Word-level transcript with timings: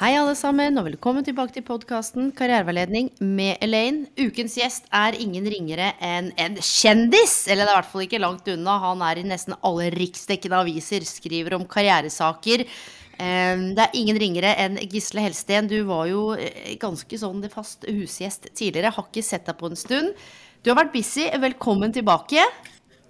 Hei, 0.00 0.14
alle 0.16 0.32
sammen, 0.32 0.78
og 0.80 0.86
velkommen 0.86 1.20
tilbake 1.26 1.52
til 1.52 1.64
podkasten 1.66 2.30
Karriereveiledning 2.32 3.10
med 3.20 3.58
Elaine. 3.60 4.06
Ukens 4.16 4.54
gjest 4.56 4.86
er 4.96 5.18
ingen 5.20 5.44
ringere 5.52 5.90
enn 6.00 6.30
en 6.40 6.56
kjendis! 6.56 7.34
Eller 7.44 7.68
det 7.68 7.74
er 7.74 7.74
i 7.74 7.76
hvert 7.82 7.90
fall 7.90 8.04
ikke 8.06 8.22
langt 8.22 8.48
unna. 8.48 8.78
Han 8.80 9.04
er 9.04 9.20
i 9.20 9.26
nesten 9.28 9.58
alle 9.60 9.90
riksdekkende 9.92 10.62
aviser, 10.64 11.04
skriver 11.04 11.58
om 11.58 11.68
karrieresaker. 11.68 12.64
Eh, 12.64 13.66
Det 13.76 13.84
er 13.84 14.00
ingen 14.00 14.22
ringere 14.24 14.56
enn 14.64 14.80
Gisle 14.88 15.20
Helsten. 15.28 15.68
Du 15.68 15.82
var 15.92 16.08
jo 16.08 16.30
eh, 16.32 16.78
ganske 16.80 17.20
sånn 17.20 17.44
fast 17.52 17.84
husgjest 17.84 18.54
tidligere. 18.54 18.96
Har 18.96 19.12
ikke 19.12 19.28
sett 19.34 19.52
deg 19.52 19.60
på 19.60 19.68
en 19.68 19.76
stund. 19.76 20.16
Du 20.64 20.72
har 20.72 20.80
vært 20.80 20.96
busy. 20.96 21.28
Velkommen 21.44 21.92
tilbake. 21.92 22.48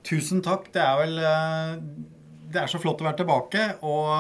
Tusen 0.03 0.43
takk. 0.43 0.72
Det 0.75 0.83
er 0.83 1.05
vel 1.05 1.22
eh, 1.22 1.78
Det 2.51 2.59
er 2.65 2.70
så 2.70 2.81
flott 2.83 3.01
å 3.03 3.06
være 3.06 3.20
tilbake. 3.23 3.65
Og 3.87 4.11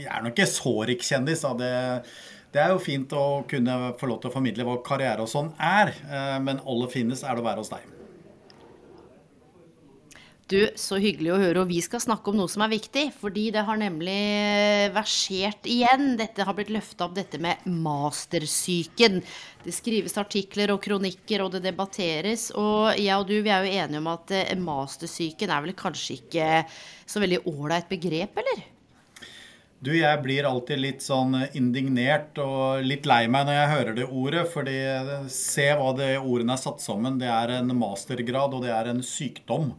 jeg 0.00 0.08
er 0.08 0.24
nok 0.24 0.34
ikke 0.36 0.48
så 0.50 0.74
rikskjendis. 0.88 1.44
da. 1.44 1.52
Det, 1.58 1.72
det 2.54 2.62
er 2.64 2.72
jo 2.72 2.80
fint 2.80 3.12
å 3.12 3.26
kunne 3.50 3.78
få 4.00 4.08
lov 4.08 4.22
til 4.22 4.30
å 4.30 4.36
formidle 4.38 4.64
hva 4.68 4.78
karriere 4.86 5.24
og 5.24 5.28
sånn 5.32 5.52
er. 5.60 5.92
eh, 6.08 6.38
Men 6.40 6.62
aller 6.64 6.88
finest 6.92 7.26
er 7.28 7.36
det 7.36 7.44
å 7.44 7.48
være 7.50 7.64
hos 7.64 7.72
deg. 7.74 7.97
Du, 10.48 10.62
så 10.80 10.96
hyggelig 10.96 11.34
å 11.34 11.40
høre. 11.42 11.60
Og 11.60 11.68
vi 11.68 11.82
skal 11.84 12.00
snakke 12.00 12.30
om 12.30 12.38
noe 12.40 12.48
som 12.48 12.62
er 12.64 12.72
viktig. 12.72 13.10
Fordi 13.20 13.50
det 13.52 13.66
har 13.68 13.76
nemlig 13.80 14.16
versert 14.94 15.68
igjen. 15.68 16.14
Dette 16.16 16.46
har 16.48 16.56
blitt 16.56 16.72
løfta 16.72 17.04
opp, 17.04 17.18
dette 17.18 17.40
med 17.42 17.66
mastersyken. 17.68 19.20
Det 19.64 19.74
skrives 19.76 20.16
artikler 20.20 20.72
og 20.72 20.80
kronikker, 20.86 21.44
og 21.44 21.52
det 21.52 21.66
debatteres. 21.66 22.48
Og 22.56 22.96
jeg 22.96 23.12
og 23.12 23.28
du, 23.28 23.36
vi 23.44 23.52
er 23.52 23.66
jo 23.66 23.82
enige 23.82 24.00
om 24.00 24.08
at 24.14 24.32
eh, 24.38 24.56
mastersyken 24.56 25.52
er 25.52 25.66
vel 25.66 25.76
kanskje 25.76 26.16
ikke 26.22 26.48
så 27.04 27.20
veldig 27.20 27.42
ålreit 27.52 27.92
begrep, 27.92 28.40
eller? 28.40 28.64
Du, 29.84 29.92
jeg 29.94 30.24
blir 30.24 30.48
alltid 30.48 30.80
litt 30.80 31.04
sånn 31.04 31.36
indignert 31.60 32.40
og 32.42 32.80
litt 32.88 33.04
lei 33.06 33.26
meg 33.30 33.44
når 33.46 33.60
jeg 33.60 33.72
hører 33.74 34.00
det 34.00 34.08
ordet. 34.08 34.48
Fordi 34.56 34.80
se 35.28 35.68
hva 35.76 35.92
det 36.00 36.14
ordene 36.22 36.56
er 36.56 36.64
satt 36.64 36.80
sammen. 36.80 37.20
Det 37.20 37.28
er 37.28 37.58
en 37.60 37.76
mastergrad, 37.76 38.56
og 38.56 38.64
det 38.64 38.72
er 38.72 38.94
en 38.96 39.04
sykdom. 39.04 39.74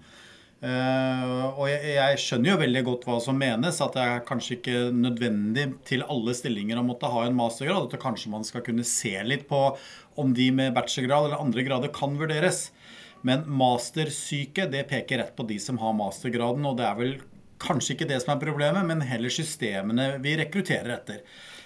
Eh, 0.59 1.43
og 1.55 1.69
jeg, 1.69 1.93
jeg 1.95 2.19
skjønner 2.19 2.51
jo 2.51 2.59
veldig 2.59 2.81
godt 2.87 3.05
hva 3.07 3.17
som 3.23 3.37
menes, 3.39 3.79
at 3.83 3.95
det 3.95 4.03
er 4.03 4.25
kanskje 4.27 4.57
ikke 4.57 4.79
nødvendig 4.91 5.69
til 5.87 6.03
alle 6.03 6.35
stillinger 6.35 6.81
å 6.81 6.85
måtte 6.87 7.11
ha 7.11 7.23
en 7.25 7.37
mastergrad. 7.37 7.87
At 7.87 8.03
kanskje 8.03 8.33
man 8.33 8.47
skal 8.47 8.65
kunne 8.65 8.87
se 8.87 9.15
litt 9.23 9.47
på 9.49 9.61
om 10.19 10.35
de 10.35 10.49
med 10.55 10.75
bachelorgrad 10.75 11.29
eller 11.29 11.43
andre 11.43 11.65
grader 11.67 11.93
kan 11.95 12.17
vurderes. 12.19 12.69
Men 13.23 13.43
mastersyke, 13.51 14.67
det 14.71 14.85
peker 14.91 15.23
rett 15.23 15.35
på 15.35 15.47
de 15.47 15.59
som 15.59 15.79
har 15.81 15.95
mastergraden, 15.95 16.67
og 16.67 16.79
det 16.79 16.87
er 16.87 16.99
vel 16.99 17.17
kanskje 17.59 17.97
ikke 17.97 18.07
det 18.07 18.21
som 18.23 18.33
er 18.35 18.43
problemet, 18.43 18.87
men 18.87 19.03
heller 19.03 19.31
systemene 19.33 20.13
vi 20.23 20.37
rekrutterer 20.39 20.95
etter. 20.95 21.23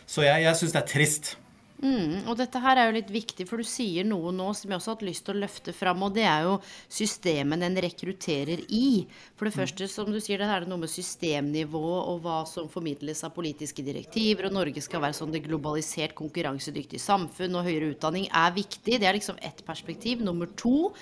Så 0.09 0.25
jeg, 0.25 0.41
jeg 0.45 0.59
syns 0.59 0.73
det 0.73 0.81
er 0.81 0.89
trist. 0.89 1.35
Mm, 1.83 2.29
og 2.31 2.37
dette 2.39 2.61
her 2.63 2.79
er 2.79 2.87
jo 2.87 2.95
litt 2.95 3.09
viktig, 3.11 3.43
for 3.49 3.59
du 3.59 3.67
sier 3.67 4.05
noe 4.07 4.31
nå 4.31 4.45
som 4.55 4.71
jeg 4.71 4.79
også 4.79 4.93
har 4.93 4.95
hatt 4.95 5.03
lyst 5.03 5.25
til 5.27 5.35
å 5.35 5.41
løfte 5.41 5.73
fram, 5.75 6.05
og 6.05 6.13
det 6.15 6.23
er 6.23 6.45
jo 6.47 6.53
systemet 6.87 7.65
en 7.67 7.75
rekrutterer 7.83 8.61
i. 8.71 9.03
For 9.35 9.49
det 9.49 9.55
første, 9.57 9.89
som 9.91 10.07
du 10.07 10.21
sier, 10.23 10.39
det 10.39 10.47
er 10.47 10.63
det 10.63 10.71
noe 10.71 10.79
med 10.85 10.93
systemnivå 10.93 11.83
og 11.97 12.23
hva 12.23 12.37
som 12.47 12.71
formidles 12.71 13.25
av 13.27 13.35
politiske 13.35 13.83
direktiver, 13.83 14.47
og 14.47 14.55
Norge 14.55 14.85
skal 14.85 15.03
være 15.03 15.17
sånn 15.19 15.35
det 15.35 15.43
globalisert, 15.43 16.15
konkurransedyktig 16.15 17.03
samfunn, 17.03 17.59
og 17.59 17.67
høyere 17.67 17.91
utdanning 17.97 18.29
er 18.31 18.55
viktig. 18.55 19.01
Det 19.03 19.09
er 19.09 19.19
liksom 19.19 19.41
ett 19.43 19.59
perspektiv. 19.67 20.23
Nummer 20.23 20.47
to, 20.55 20.93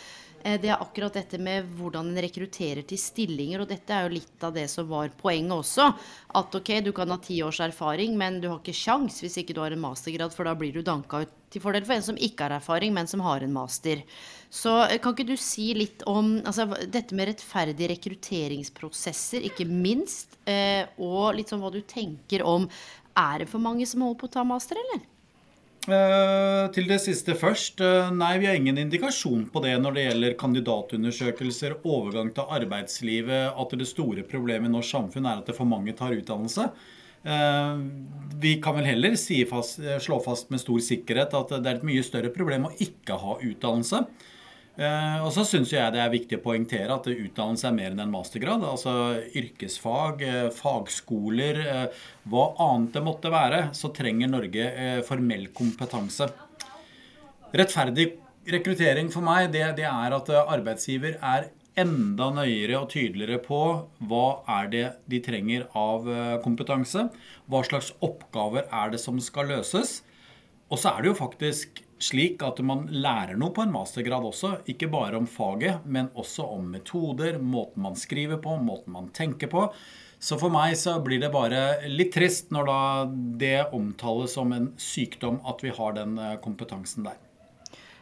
det 0.41 0.69
er 0.72 0.81
akkurat 0.81 1.13
dette 1.16 1.38
med 1.41 1.68
hvordan 1.78 2.12
en 2.12 2.22
rekrutterer 2.24 2.85
til 2.88 3.00
stillinger, 3.00 3.63
og 3.63 3.69
dette 3.69 3.94
er 3.94 4.07
jo 4.07 4.16
litt 4.16 4.46
av 4.46 4.56
det 4.56 4.68
som 4.72 4.88
var 4.90 5.12
poenget 5.19 5.53
også. 5.56 5.90
At 6.40 6.56
ok, 6.57 6.74
du 6.85 6.91
kan 6.96 7.12
ha 7.13 7.19
ti 7.22 7.41
års 7.46 7.62
erfaring, 7.63 8.18
men 8.18 8.40
du 8.41 8.50
har 8.50 8.59
ikke 8.59 8.75
sjans 8.75 9.22
hvis 9.24 9.38
ikke 9.41 9.56
du 9.57 9.62
har 9.63 9.75
en 9.75 9.84
mastergrad, 9.84 10.34
for 10.34 10.50
da 10.50 10.56
blir 10.57 10.74
du 10.74 10.81
danka 10.85 11.24
ut 11.25 11.38
til 11.52 11.63
fordel 11.63 11.85
for 11.85 11.97
en 11.97 12.06
som 12.06 12.19
ikke 12.19 12.47
har 12.47 12.56
erfaring, 12.56 12.94
men 12.96 13.09
som 13.12 13.24
har 13.25 13.44
en 13.44 13.53
master. 13.53 14.03
Så 14.52 14.74
eh, 14.88 14.97
kan 15.03 15.16
ikke 15.16 15.29
du 15.31 15.38
si 15.40 15.72
litt 15.78 16.06
om 16.09 16.38
altså, 16.40 16.68
dette 16.91 17.18
med 17.18 17.31
rettferdige 17.31 17.91
rekrutteringsprosesser, 17.94 19.47
ikke 19.52 19.68
minst, 19.68 20.40
eh, 20.50 20.88
og 21.02 21.35
litt 21.38 21.52
sånn 21.52 21.63
hva 21.63 21.73
du 21.73 21.81
tenker 21.85 22.46
om 22.47 22.69
Er 23.12 23.41
det 23.41 23.50
for 23.52 23.59
mange 23.59 23.84
som 23.84 24.06
holder 24.06 24.22
på 24.22 24.28
å 24.29 24.31
ta 24.38 24.44
master, 24.47 24.79
eller? 24.79 25.02
Eh, 25.90 26.68
til 26.75 26.86
det 26.86 27.00
siste 27.02 27.34
først. 27.34 27.81
Eh, 27.81 28.12
nei, 28.14 28.36
vi 28.38 28.46
har 28.46 28.58
ingen 28.59 28.78
indikasjon 28.78 29.47
på 29.50 29.64
det 29.64 29.74
når 29.81 29.96
det 29.96 30.03
gjelder 30.06 30.36
kandidatundersøkelser, 30.38 31.80
overgang 31.81 32.30
til 32.36 32.53
arbeidslivet, 32.53 33.58
at 33.58 33.74
det 33.80 33.88
store 33.90 34.22
problemet 34.22 34.70
i 34.70 34.75
norsk 34.75 34.94
samfunn 34.94 35.25
er 35.25 35.41
at 35.41 35.50
det 35.50 35.58
for 35.58 35.66
mange 35.66 35.96
tar 35.97 36.14
utdannelse. 36.14 36.68
Eh, 37.25 37.81
vi 38.44 38.59
kan 38.62 38.78
vel 38.78 38.91
heller 38.91 39.18
si 39.18 39.40
fast, 39.50 39.81
slå 40.06 40.22
fast 40.22 40.53
med 40.53 40.62
stor 40.62 40.78
sikkerhet 40.86 41.34
at 41.34 41.58
det 41.58 41.66
er 41.66 41.81
et 41.81 41.90
mye 41.90 42.06
større 42.06 42.30
problem 42.30 42.70
å 42.70 42.75
ikke 42.78 43.18
ha 43.18 43.40
utdannelse. 43.41 44.06
Eh, 44.80 45.18
og 45.20 45.34
så 45.36 45.44
syns 45.44 45.74
jeg 45.74 45.92
det 45.92 46.00
er 46.00 46.14
viktig 46.14 46.38
å 46.38 46.44
poengtere 46.46 46.96
at 46.96 47.09
utdannelse 47.12 47.68
er 47.68 47.76
mer 47.76 47.92
enn 47.92 48.04
en 48.06 48.14
mastergrad. 48.14 48.64
Altså 48.64 48.94
yrkesfag, 49.36 50.24
eh, 50.24 50.48
fagskoler, 50.56 51.59
eh, 51.59 52.04
hva 52.32 52.46
annet 52.56 52.96
det 52.96 53.04
måtte 53.04 53.34
være, 53.34 53.62
så 53.76 53.92
trenger 53.94 54.32
Norge 54.32 55.04
formell 55.08 55.50
kompetanse. 55.52 56.30
Rettferdig 57.52 58.14
rekruttering 58.48 59.12
for 59.12 59.22
meg, 59.22 59.52
det, 59.52 59.66
det 59.76 59.90
er 59.90 60.16
at 60.16 60.32
arbeidsgiver 60.40 61.20
er 61.20 61.52
enda 61.82 62.30
nøyere 62.36 62.80
og 62.80 62.90
tydeligere 62.92 63.42
på 63.44 63.59
hva 64.08 64.26
er 64.59 64.72
det 64.72 64.86
de 65.12 65.20
trenger 65.24 65.68
av 65.76 66.08
kompetanse. 66.44 67.09
Hva 67.48 67.62
slags 67.68 67.92
oppgaver 68.00 68.68
er 68.72 68.92
det 68.92 69.00
som 69.03 69.20
skal 69.20 69.52
løses. 69.52 70.02
Og 70.72 70.80
så 70.80 70.96
er 70.96 71.03
det 71.03 71.12
jo 71.12 71.20
faktisk 71.20 71.84
slik 72.02 72.44
at 72.46 72.60
man 72.66 72.88
lærer 72.92 73.38
noe 73.40 73.54
på 73.56 73.64
en 73.66 73.74
mastergrad 73.74 74.26
også. 74.28 74.56
Ikke 74.72 74.90
bare 74.92 75.20
om 75.20 75.28
faget, 75.30 75.86
men 75.86 76.10
også 76.18 76.48
om 76.58 76.72
metoder, 76.74 77.40
måten 77.40 77.86
man 77.86 77.98
skriver 78.00 78.42
på, 78.42 78.58
måten 78.62 78.96
man 78.98 79.12
tenker 79.16 79.52
på. 79.52 79.68
Så 80.22 80.38
for 80.38 80.54
meg 80.54 80.76
så 80.78 81.00
blir 81.02 81.22
det 81.22 81.32
bare 81.34 81.90
litt 81.90 82.12
trist 82.14 82.52
når 82.54 82.68
da 82.70 82.82
det 83.42 83.58
omtales 83.74 84.36
som 84.38 84.54
en 84.54 84.70
sykdom 84.78 85.40
at 85.50 85.64
vi 85.66 85.74
har 85.74 85.96
den 85.98 86.18
eh, 86.22 86.38
kompetansen 86.44 87.08
der. 87.08 87.18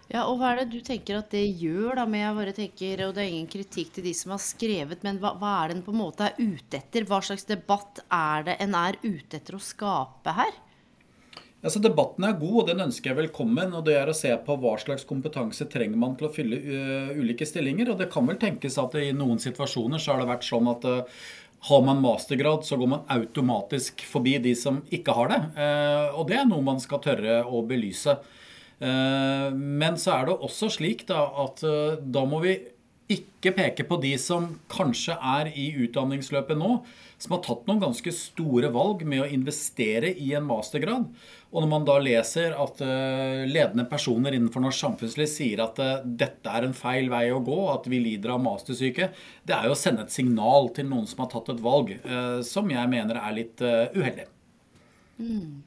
Ja, 0.09 0.25
og 0.25 0.39
hva 0.39 0.49
er 0.51 0.63
det 0.63 0.73
du 0.73 0.79
tenker 0.83 1.19
at 1.19 1.29
det 1.31 1.45
gjør 1.61 1.99
da 1.99 2.07
med 2.09 2.23
jeg 2.23 2.35
bare 2.39 2.53
tenker, 2.57 3.03
og 3.05 3.13
det 3.15 3.23
er 3.23 3.29
ingen 3.29 3.51
kritikk 3.51 3.93
til 3.95 4.07
de 4.09 4.13
som 4.17 4.33
har 4.33 4.41
skrevet, 4.41 5.03
men 5.05 5.19
hva, 5.21 5.35
hva 5.37 5.51
er 5.61 5.69
det 5.69 5.77
en 5.77 5.83
på 5.85 5.93
en 5.93 6.01
måte 6.01 6.25
er 6.25 6.39
ute 6.39 6.79
etter? 6.81 7.05
Hva 7.07 7.21
slags 7.23 7.45
debatt 7.47 8.01
er 8.09 8.47
det 8.49 8.57
en 8.65 8.75
er 8.79 8.97
ute 9.05 9.37
etter 9.37 9.55
å 9.55 9.61
skape 9.61 10.33
her? 10.33 10.57
Altså, 11.59 11.81
debatten 11.83 12.23
er 12.23 12.37
god, 12.39 12.55
og 12.61 12.69
den 12.69 12.85
ønsker 12.85 13.11
jeg 13.11 13.17
velkommen. 13.17 13.73
og 13.75 13.83
Det 13.87 13.97
er 13.99 14.07
å 14.07 14.15
se 14.15 14.31
på 14.45 14.55
hva 14.61 14.77
slags 14.79 15.03
kompetanse 15.07 15.67
trenger 15.67 15.99
man 15.99 16.15
til 16.15 16.29
å 16.29 16.31
fylle 16.31 16.55
uh, 16.55 17.11
ulike 17.19 17.47
stillinger. 17.47 17.91
og 17.91 17.99
Det 17.99 18.07
kan 18.13 18.27
vel 18.29 18.39
tenkes 18.39 18.79
at 18.79 18.95
i 18.95 19.11
noen 19.15 19.41
situasjoner 19.43 19.99
så 19.99 20.13
har 20.13 20.23
det 20.23 20.29
vært 20.31 20.47
sånn 20.47 20.71
at 20.71 20.87
uh, 20.87 21.19
har 21.67 21.83
man 21.83 21.99
mastergrad, 21.99 22.63
så 22.63 22.79
går 22.79 22.91
man 22.93 23.03
automatisk 23.11 24.05
forbi 24.07 24.37
de 24.39 24.55
som 24.55 24.79
ikke 24.95 25.15
har 25.17 25.33
det. 25.33 25.41
Uh, 25.59 26.19
og 26.21 26.29
det 26.31 26.39
er 26.39 26.47
noe 26.47 26.63
man 26.63 26.79
skal 26.79 27.03
tørre 27.03 27.41
å 27.43 27.63
belyse. 27.67 28.19
Men 28.79 29.97
så 29.99 30.13
er 30.13 30.29
det 30.29 30.33
også 30.39 30.69
slik 30.71 31.01
da, 31.09 31.25
at 31.43 31.59
da 31.99 32.21
må 32.23 32.37
vi 32.45 32.53
ikke 33.11 33.51
peke 33.57 33.83
på 33.83 33.97
de 33.99 34.13
som 34.21 34.45
kanskje 34.71 35.17
er 35.19 35.49
i 35.51 35.65
utdanningsløpet 35.83 36.55
nå, 36.55 36.77
som 37.19 37.35
har 37.35 37.41
tatt 37.43 37.65
noen 37.67 37.81
ganske 37.83 38.11
store 38.15 38.69
valg 38.71 39.03
med 39.07 39.25
å 39.25 39.27
investere 39.27 40.13
i 40.15 40.31
en 40.37 40.47
mastergrad. 40.47 41.09
Og 41.49 41.63
når 41.63 41.69
man 41.71 41.87
da 41.87 41.97
leser 41.99 42.55
at 42.55 42.79
uh, 42.85 43.43
ledende 43.49 43.83
personer 43.91 44.37
innenfor 44.37 44.63
norsk 44.63 44.85
samfunnsliv 44.85 45.27
sier 45.29 45.63
at 45.65 45.81
uh, 45.83 45.99
dette 46.03 46.55
er 46.55 46.67
en 46.67 46.75
feil 46.77 47.11
vei 47.11 47.25
å 47.33 47.41
gå, 47.43 47.59
at 47.73 47.89
vi 47.91 47.99
lider 48.05 48.35
av 48.35 48.43
mastersyke, 48.45 49.11
det 49.43 49.57
er 49.57 49.67
jo 49.67 49.75
å 49.75 49.79
sende 49.79 50.07
et 50.07 50.15
signal 50.15 50.71
til 50.75 50.87
noen 50.87 51.09
som 51.09 51.25
har 51.25 51.31
tatt 51.33 51.51
et 51.51 51.63
valg 51.65 51.95
uh, 52.05 52.39
som 52.45 52.71
jeg 52.71 52.91
mener 52.91 53.19
er 53.19 53.35
litt 53.35 53.65
uheldig. 53.65 54.29
Mm. 55.19 55.63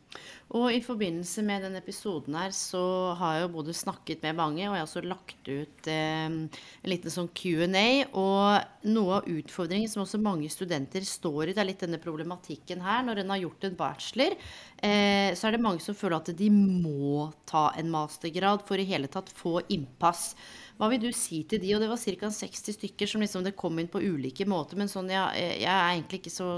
Og 0.53 0.69
i 0.69 0.83
forbindelse 0.85 1.41
med 1.49 1.63
denne 1.65 1.81
episoden 1.81 2.35
her, 2.37 2.53
så 2.53 2.83
har 3.17 3.37
jeg 3.37 3.45
jo 3.47 3.53
både 3.55 3.75
snakket 3.77 4.25
med 4.27 4.37
mange, 4.37 4.67
og 4.67 4.75
jeg 4.75 4.83
har 4.83 4.89
også 4.89 5.03
lagt 5.07 5.49
ut 5.49 5.89
eh, 5.89 6.27
en 6.29 6.91
liten 6.93 7.15
sånn 7.15 7.31
Q&A. 7.33 7.85
Og 8.21 8.91
noe 8.93 9.15
av 9.17 9.31
utfordringen 9.33 9.89
som 9.89 10.03
også 10.05 10.21
mange 10.21 10.51
studenter 10.53 11.07
står 11.09 11.47
i, 11.47 11.55
det 11.57 11.63
er 11.63 11.71
litt 11.71 11.85
denne 11.87 12.01
problematikken 12.03 12.85
her. 12.85 13.01
Når 13.07 13.23
en 13.23 13.33
har 13.33 13.41
gjort 13.47 13.65
en 13.65 13.79
bachelor, 13.81 14.37
eh, 14.77 15.33
så 15.33 15.49
er 15.49 15.57
det 15.57 15.63
mange 15.65 15.81
som 15.85 15.97
føler 15.97 16.19
at 16.19 16.35
de 16.37 16.51
må 16.53 17.31
ta 17.49 17.71
en 17.81 17.89
mastergrad 17.95 18.67
for 18.69 18.77
i 18.77 18.87
hele 18.93 19.09
tatt 19.09 19.33
få 19.33 19.63
innpass. 19.73 20.35
Hva 20.77 20.93
vil 20.93 21.01
du 21.07 21.11
si 21.17 21.47
til 21.49 21.65
de? 21.65 21.73
Og 21.73 21.81
det 21.81 21.89
var 21.89 22.05
ca. 22.05 22.33
60 22.43 22.77
stykker 22.77 23.09
som 23.09 23.25
liksom 23.25 23.49
det 23.49 23.57
kom 23.57 23.81
inn 23.81 23.89
på 23.89 24.05
ulike 24.05 24.45
måter. 24.45 24.77
Men 24.77 24.93
sånn, 24.93 25.09
ja, 25.17 25.31
jeg 25.33 25.65
er 25.65 25.95
egentlig 25.95 26.21
ikke 26.27 26.37
så 26.37 26.53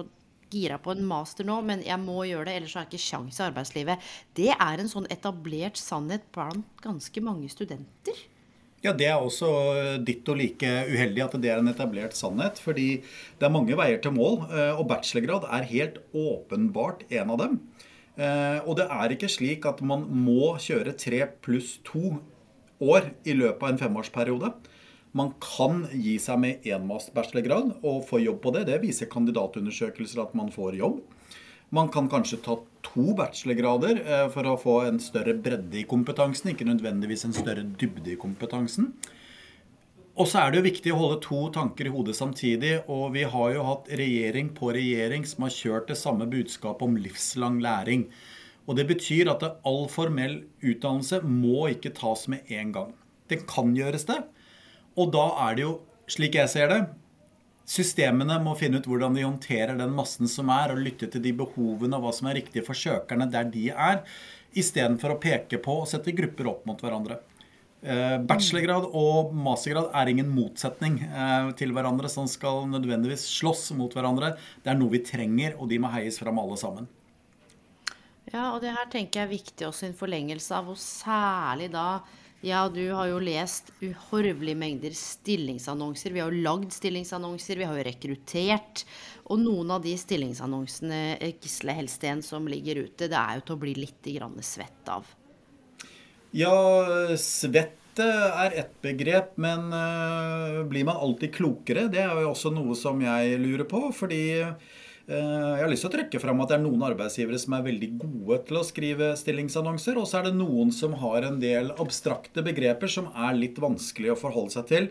gira 0.53 0.79
på 0.83 0.93
en 0.95 1.05
master 1.07 1.47
nå, 1.49 1.61
men 1.67 1.83
jeg 1.87 2.01
må 2.03 2.25
gjøre 2.29 2.49
det, 2.49 2.59
ellers 2.59 2.77
har 2.77 2.87
jeg 2.87 2.95
ikke 2.95 3.07
sjans 3.07 3.41
i 3.41 3.47
arbeidslivet. 3.47 4.13
Det 4.37 4.53
er 4.55 4.81
en 4.81 4.91
sånn 4.91 5.09
etablert 5.13 5.81
sannhet 5.81 6.27
blant 6.35 6.69
ganske 6.85 7.25
mange 7.25 7.51
studenter. 7.53 8.25
Ja, 8.85 8.93
Det 8.93 9.07
er 9.09 9.17
også 9.17 9.49
ditt 10.05 10.29
og 10.29 10.37
like 10.37 10.69
uheldig 10.93 11.23
at 11.25 11.37
det 11.41 11.49
er 11.49 11.63
en 11.63 11.71
etablert 11.73 12.13
sannhet. 12.13 12.59
Fordi 12.61 13.01
det 13.39 13.47
er 13.47 13.55
mange 13.55 13.77
veier 13.81 13.97
til 14.03 14.13
mål, 14.13 14.45
eh, 14.53 14.77
og 14.77 14.89
bachelorgrad 14.91 15.49
er 15.49 15.71
helt 15.71 15.99
åpenbart 16.13 17.07
en 17.09 17.33
av 17.33 17.39
dem. 17.41 17.57
Eh, 18.19 18.61
og 18.69 18.77
det 18.77 18.87
er 18.93 19.15
ikke 19.17 19.33
slik 19.33 19.65
at 19.67 19.81
man 19.81 20.05
må 20.05 20.55
kjøre 20.61 20.93
tre 21.01 21.25
pluss 21.41 21.79
to 21.87 22.21
år 22.85 23.09
i 23.25 23.33
løpet 23.33 23.63
av 23.63 23.73
en 23.73 23.81
femårsperiode. 23.81 24.53
Man 25.15 25.31
kan 25.39 25.85
gi 25.95 26.17
seg 26.19 26.41
med 26.43 26.65
én 26.67 26.89
bachelorgrad 26.91 27.77
og 27.87 28.03
få 28.09 28.19
jobb 28.19 28.41
på 28.43 28.53
det. 28.57 28.65
Det 28.67 28.81
viser 28.83 29.11
kandidatundersøkelser 29.13 30.25
at 30.25 30.35
man 30.35 30.51
får 30.51 30.81
jobb. 30.81 31.03
Man 31.75 31.89
kan 31.95 32.09
kanskje 32.11 32.41
ta 32.43 32.57
to 32.87 33.15
bachelorgrader 33.19 34.01
eh, 34.03 34.25
for 34.35 34.47
å 34.47 34.59
få 34.59 34.75
en 34.89 34.99
større 35.03 35.37
bredde 35.39 35.81
i 35.81 35.87
kompetansen, 35.91 36.51
ikke 36.53 36.67
nødvendigvis 36.67 37.25
en 37.29 37.35
større 37.35 37.63
dybde 37.63 38.13
i 38.15 38.19
kompetansen. 38.21 38.93
Og 40.15 40.29
så 40.31 40.43
er 40.43 40.53
det 40.53 40.61
jo 40.61 40.67
viktig 40.69 40.93
å 40.95 40.99
holde 41.01 41.23
to 41.25 41.41
tanker 41.55 41.89
i 41.89 41.95
hodet 41.95 42.15
samtidig. 42.19 42.77
Og 42.91 43.15
vi 43.17 43.25
har 43.27 43.55
jo 43.55 43.65
hatt 43.67 43.91
regjering 43.99 44.53
på 44.55 44.71
regjering 44.75 45.27
som 45.27 45.47
har 45.47 45.55
kjørt 45.55 45.91
det 45.91 45.99
samme 45.99 46.29
budskapet 46.31 46.87
om 46.87 46.99
livslang 46.99 47.59
læring. 47.63 48.07
Og 48.67 48.79
det 48.79 48.87
betyr 48.91 49.31
at 49.33 49.43
all 49.67 49.89
formell 49.91 50.41
utdannelse 50.63 51.23
må 51.27 51.69
ikke 51.75 51.95
tas 51.99 52.29
med 52.31 52.47
en 52.55 52.71
gang. 52.75 52.95
Det 53.31 53.43
kan 53.51 53.75
gjøres 53.75 54.07
det, 54.11 54.21
og 54.95 55.11
da 55.15 55.25
er 55.49 55.57
det 55.57 55.67
jo, 55.67 55.73
slik 56.11 56.39
jeg 56.39 56.51
ser 56.53 56.71
det, 56.71 56.81
systemene 57.65 58.37
må 58.45 58.53
finne 58.59 58.81
ut 58.81 58.89
hvordan 58.89 59.17
de 59.17 59.25
håndterer 59.25 59.79
den 59.79 59.95
massen 59.97 60.29
som 60.31 60.51
er, 60.53 60.75
og 60.75 60.83
lytte 60.85 61.09
til 61.11 61.23
de 61.25 61.33
behovene 61.37 61.97
og 61.97 62.07
hva 62.07 62.15
som 62.17 62.29
er 62.31 62.39
riktig 62.43 62.65
for 62.67 62.79
søkerne 62.79 63.29
der 63.33 63.49
de 63.51 63.71
er, 63.73 64.03
istedenfor 64.55 65.15
å 65.15 65.21
peke 65.23 65.59
på 65.63 65.81
og 65.83 65.89
sette 65.91 66.15
grupper 66.15 66.51
opp 66.53 66.67
mot 66.69 66.83
hverandre. 66.83 67.19
Eh, 67.85 68.17
bachelorgrad 68.25 68.87
og 68.97 69.35
mastergrad 69.37 69.91
er 69.99 70.09
ingen 70.09 70.31
motsetning 70.33 71.03
eh, 71.05 71.51
til 71.59 71.75
hverandre 71.77 72.09
som 72.09 72.29
skal 72.31 72.63
nødvendigvis 72.71 73.27
slåss 73.29 73.73
mot 73.77 73.93
hverandre. 73.93 74.31
Det 74.65 74.73
er 74.73 74.79
noe 74.79 74.95
vi 74.95 75.03
trenger, 75.05 75.59
og 75.59 75.69
de 75.73 75.81
må 75.83 75.91
heies 75.93 76.17
fram 76.21 76.41
alle 76.41 76.57
sammen. 76.61 76.89
Ja, 78.33 78.55
og 78.55 78.63
det 78.65 78.73
her 78.73 78.89
tenker 78.91 79.21
jeg 79.21 79.27
er 79.27 79.35
viktig 79.35 79.67
også 79.69 79.85
i 79.85 79.91
en 79.91 79.99
forlengelse 79.99 80.57
av, 80.57 80.71
og 80.73 80.81
særlig 80.81 81.69
da 81.75 81.89
ja, 82.45 82.69
du 82.69 82.83
har 82.93 83.09
jo 83.09 83.21
lest 83.25 83.71
uhorvelige 83.81 84.59
mengder 84.61 84.95
stillingsannonser. 84.97 86.13
Vi 86.13 86.21
har 86.21 86.33
jo 86.33 86.45
lagd 86.45 86.75
stillingsannonser, 86.77 87.57
vi 87.57 87.69
har 87.69 87.79
jo 87.79 87.87
rekruttert. 87.87 88.85
Og 89.33 89.41
noen 89.41 89.73
av 89.73 89.85
de 89.85 89.95
stillingsannonsene 89.99 91.01
eh, 91.17 91.33
Gisle 91.41 91.77
Helsten 91.79 92.21
som 92.23 92.49
ligger 92.51 92.85
ute, 92.85 93.09
det 93.09 93.17
er 93.19 93.41
jo 93.41 93.47
til 93.49 93.57
å 93.57 93.63
bli 93.65 93.75
litt 93.79 94.11
svett 94.45 94.93
av. 94.93 95.09
Ja, 96.35 96.55
svett 97.17 97.81
er 98.05 98.57
ett 98.59 98.75
begrep, 98.83 99.37
men 99.39 99.71
uh, 99.71 100.65
blir 100.67 100.85
man 100.85 100.99
alltid 100.99 101.31
klokere? 101.37 101.87
Det 101.89 102.03
er 102.03 102.25
jo 102.25 102.33
også 102.33 102.51
noe 102.51 102.75
som 102.77 102.99
jeg 103.01 103.39
lurer 103.39 103.69
på. 103.71 103.87
fordi 103.95 104.25
Eh, 104.43 104.55
jeg 105.05 105.61
har 105.61 105.69
lyst 105.69 105.85
til 105.85 105.91
å 105.91 105.95
trekke 105.99 106.21
fram 106.23 106.39
at 106.41 106.49
det 106.49 106.57
er 106.57 106.63
noen 106.63 106.85
arbeidsgivere 106.87 107.41
som 107.41 107.57
er 107.57 107.67
veldig 107.67 107.91
gode 108.01 108.39
til 108.49 108.57
å 108.57 108.65
skrive 108.65 109.11
stillingsannonser, 109.21 109.99
og 110.01 110.09
så 110.09 110.21
er 110.21 110.31
det 110.31 110.39
noen 110.39 110.71
som 110.73 110.95
har 111.03 111.27
en 111.29 111.37
del 111.43 111.75
abstrakte 111.83 112.45
begreper 112.47 112.89
som 112.89 113.11
er 113.13 113.37
litt 113.37 113.61
vanskelig 113.61 114.15
å 114.15 114.21
forholde 114.23 114.57
seg 114.57 114.71
til. 114.71 114.89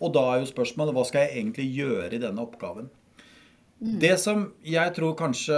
Og 0.00 0.14
da 0.16 0.24
er 0.30 0.40
jo 0.40 0.48
spørsmålet 0.48 0.96
hva 0.96 1.04
skal 1.04 1.26
jeg 1.26 1.42
egentlig 1.42 1.68
gjøre 1.76 2.16
i 2.16 2.22
denne 2.22 2.40
oppgaven? 2.40 2.88
Mm. 3.80 3.94
Det 4.00 4.12
som 4.20 4.42
jeg 4.64 4.92
tror 4.96 5.14
kanskje 5.16 5.56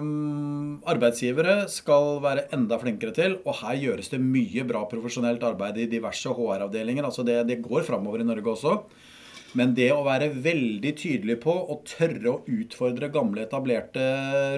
mm, 0.00 0.84
arbeidsgivere 0.88 1.56
skal 1.72 2.16
være 2.24 2.46
enda 2.56 2.78
flinkere 2.80 3.12
til, 3.16 3.40
og 3.44 3.58
her 3.62 3.76
gjøres 3.76 4.08
det 4.12 4.20
mye 4.24 4.64
bra 4.68 4.86
profesjonelt 4.88 5.44
arbeid 5.44 5.80
i 5.80 5.88
diverse 5.88 6.32
HR-avdelinger, 6.32 7.04
altså 7.04 7.24
det, 7.28 7.42
det 7.48 7.62
går 7.64 7.84
framover 7.88 8.24
i 8.24 8.28
Norge 8.28 8.54
også, 8.54 8.78
men 9.56 9.72
det 9.76 9.88
å 9.94 10.04
være 10.06 10.28
veldig 10.44 10.92
tydelig 10.98 11.38
på 11.44 11.54
å 11.54 11.78
tørre 11.88 12.32
å 12.32 12.42
utfordre 12.52 13.08
gamle, 13.12 13.46
etablerte 13.46 14.04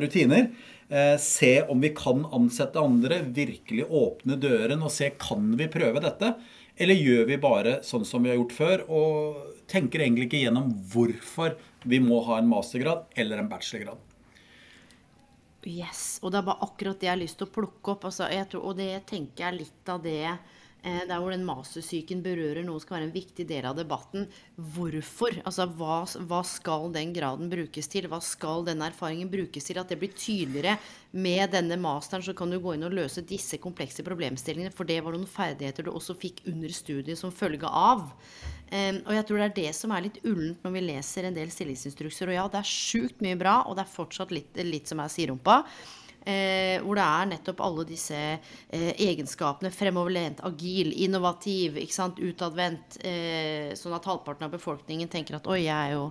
rutiner 0.02 0.48
eh, 0.88 1.14
Se 1.22 1.52
om 1.70 1.82
vi 1.82 1.92
kan 1.94 2.24
ansette 2.34 2.82
andre, 2.82 3.20
virkelig 3.26 3.86
åpne 3.86 4.38
døren 4.40 4.82
og 4.82 4.90
se 4.94 5.12
kan 5.20 5.52
vi 5.58 5.70
prøve 5.70 6.02
dette. 6.02 6.34
Eller 6.80 6.96
gjør 6.96 7.26
vi 7.28 7.40
bare 7.40 7.78
sånn 7.86 8.06
som 8.08 8.24
vi 8.24 8.32
har 8.32 8.38
gjort 8.40 8.56
før, 8.56 8.84
og 8.88 9.64
tenker 9.70 10.02
egentlig 10.02 10.30
ikke 10.30 10.44
gjennom 10.46 10.70
hvorfor 10.92 11.58
vi 11.84 12.00
må 12.02 12.22
ha 12.26 12.40
en 12.40 12.48
mastergrad 12.50 13.04
eller 13.20 13.42
en 13.42 13.50
bachelorgrad. 13.50 14.00
Yes, 15.68 16.18
og 16.24 16.32
det 16.32 16.40
er 16.40 16.46
bare 16.46 16.64
akkurat 16.64 16.96
det 17.00 17.06
jeg 17.06 17.12
har 17.12 17.20
lyst 17.20 17.36
til 17.40 17.50
å 17.50 17.52
plukke 17.52 17.92
opp. 17.92 18.06
Altså, 18.08 18.30
tror, 18.48 18.64
og 18.70 18.78
det 18.80 18.94
tenker 19.10 19.44
jeg 19.44 19.58
litt 19.60 19.92
av 19.92 20.00
det 20.04 20.32
der 20.82 21.18
hvor 21.20 21.34
den 21.34 21.44
mastersyken 21.46 22.22
berører 22.24 22.64
noe 22.64 22.80
skal 22.80 22.96
være 22.96 23.08
en 23.08 23.14
viktig 23.14 23.46
del 23.48 23.66
av 23.68 23.76
debatten. 23.78 24.26
Hvorfor? 24.56 25.36
Altså, 25.44 25.66
hva, 25.76 26.02
hva, 26.28 26.40
skal 26.46 26.88
den 26.94 27.14
graden 27.16 27.50
brukes 27.52 27.90
til? 27.90 28.08
Hva 28.10 28.20
skal 28.24 28.64
den 28.68 28.84
erfaringen 28.86 29.30
brukes 29.32 29.68
til? 29.68 29.80
At 29.80 29.92
det 29.92 30.00
blir 30.00 30.14
tydeligere 30.16 30.78
med 31.10 31.52
denne 31.52 31.76
masteren, 31.80 32.24
så 32.24 32.34
kan 32.36 32.52
du 32.52 32.60
gå 32.62 32.76
inn 32.76 32.86
og 32.86 32.94
løse 32.96 33.24
disse 33.26 33.58
komplekse 33.62 34.04
problemstillingene. 34.06 34.74
For 34.74 34.88
det 34.88 35.00
var 35.04 35.16
noen 35.16 35.28
ferdigheter 35.28 35.86
du 35.86 35.92
også 35.92 36.16
fikk 36.18 36.44
under 36.50 36.72
studiet 36.74 37.20
som 37.20 37.34
følge 37.34 37.68
av. 37.68 38.08
Um, 38.70 39.00
og 39.02 39.16
jeg 39.16 39.26
tror 39.26 39.40
det 39.40 39.46
er 39.48 39.56
det 39.56 39.70
som 39.74 39.90
er 39.90 40.04
litt 40.04 40.20
ullent 40.22 40.60
når 40.62 40.74
vi 40.76 40.84
leser 40.84 41.26
en 41.26 41.34
del 41.34 41.50
stillingsinstrukser. 41.50 42.30
Og 42.30 42.38
ja, 42.38 42.44
det 42.52 42.60
er 42.60 42.70
sjukt 42.70 43.24
mye 43.24 43.38
bra, 43.38 43.60
og 43.66 43.76
det 43.76 43.84
er 43.84 43.96
fortsatt 43.96 44.34
litt, 44.34 44.60
litt 44.62 44.90
som 44.90 45.02
er 45.02 45.10
siderumpa. 45.10 45.64
Eh, 46.28 46.76
hvor 46.84 46.98
det 46.98 47.04
er 47.06 47.28
nettopp 47.30 47.62
alle 47.64 47.86
disse 47.88 48.18
eh, 48.18 48.92
egenskapene. 49.00 49.72
Fremoverlent, 49.72 50.42
agil, 50.44 50.92
innovativ, 51.06 51.78
utadvendt. 51.80 53.00
Eh, 53.00 53.72
sånn 53.78 53.96
at 53.96 54.08
halvparten 54.10 54.48
av 54.48 54.52
befolkningen 54.52 55.08
tenker 55.08 55.38
at 55.38 55.48
oi, 55.48 55.62
jeg 55.64 55.76
er 55.76 55.96
jo 55.96 56.10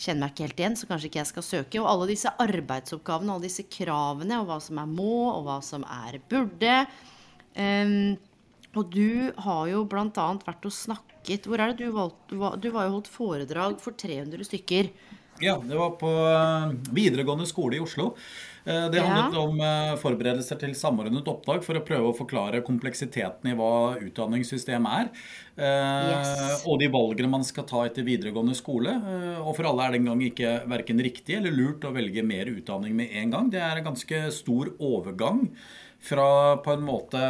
kjenner 0.00 0.24
meg 0.24 0.32
ikke 0.32 0.46
helt 0.46 0.62
igjen, 0.62 0.78
så 0.80 0.88
kanskje 0.88 1.10
ikke 1.10 1.20
jeg 1.20 1.30
skal 1.30 1.46
søke. 1.46 1.82
Og 1.82 1.90
alle 1.90 2.08
disse 2.10 2.32
arbeidsoppgavene, 2.40 3.34
alle 3.34 3.46
disse 3.50 3.66
kravene, 3.68 4.40
og 4.40 4.48
hva 4.48 4.58
som 4.64 4.80
er 4.80 4.90
må, 4.90 5.14
og 5.34 5.44
hva 5.46 5.60
som 5.64 5.84
er 5.84 6.18
burde. 6.30 6.74
Um, 7.54 8.16
og 8.78 8.92
du 8.94 9.30
har 9.44 9.64
jo 9.68 9.84
bl.a. 9.90 10.26
vært 10.46 10.66
og 10.68 10.70
snakket 10.70 11.48
Hvor 11.50 11.58
er 11.58 11.72
det 11.72 11.82
du 11.82 11.90
valgte 11.90 12.36
Du 12.62 12.68
var 12.70 12.84
jo 12.86 12.92
holdt 12.92 13.08
foredrag 13.10 13.80
for 13.82 13.98
300 13.98 14.46
stykker. 14.46 14.92
Ja, 15.42 15.56
det 15.58 15.74
var 15.74 15.96
på 15.98 16.08
eh, 16.08 16.76
videregående 16.94 17.48
skole 17.48 17.78
i 17.78 17.82
Oslo. 17.82 18.12
Eh, 18.64 18.86
det 18.92 19.00
handlet 19.00 19.36
ja. 19.36 19.42
om 19.42 19.60
eh, 19.64 19.94
forberedelser 20.00 20.58
til 20.60 20.74
samordnet 20.76 21.28
opptak 21.30 21.64
for 21.64 21.78
å 21.78 21.84
prøve 21.86 22.10
å 22.10 22.16
forklare 22.16 22.62
kompleksiteten 22.66 23.52
i 23.52 23.56
hva 23.56 23.96
utdanningssystemet 24.00 24.96
er. 24.98 25.12
Yes. 25.60 26.62
Og 26.64 26.78
de 26.80 26.88
valgene 26.92 27.28
man 27.28 27.44
skal 27.44 27.66
ta 27.68 27.82
etter 27.84 28.06
videregående 28.06 28.54
skole. 28.56 28.94
Og 29.42 29.52
for 29.58 29.68
alle 29.68 29.84
er 29.84 29.92
det 29.92 30.00
en 30.00 30.08
gang 30.12 30.22
ikke 30.24 30.54
verken 30.72 31.02
riktig 31.04 31.36
eller 31.36 31.52
lurt 31.52 31.84
å 31.84 31.92
velge 31.92 32.24
mer 32.24 32.48
utdanning 32.48 32.94
med 32.96 33.12
en 33.20 33.34
gang. 33.34 33.50
Det 33.52 33.60
er 33.60 33.80
en 33.80 33.90
ganske 33.90 34.22
stor 34.32 34.72
overgang 34.80 35.44
fra 36.00 36.56
på 36.64 36.72
en 36.72 36.84
måte 36.86 37.20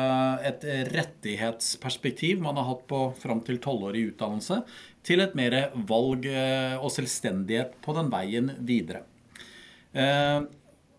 et 0.47 0.63
rettighetsperspektiv 0.95 2.39
man 2.45 2.59
har 2.61 2.69
hatt 2.69 2.87
på 2.91 3.03
fram 3.19 3.43
til 3.47 3.59
tolvårig 3.63 4.13
utdannelse, 4.13 4.61
til 5.07 5.25
et 5.25 5.35
mer 5.39 5.57
valg 5.89 6.29
eh, 6.31 6.77
og 6.79 6.93
selvstendighet 6.95 7.81
på 7.83 7.97
den 7.99 8.13
veien 8.13 8.55
videre. 8.63 9.03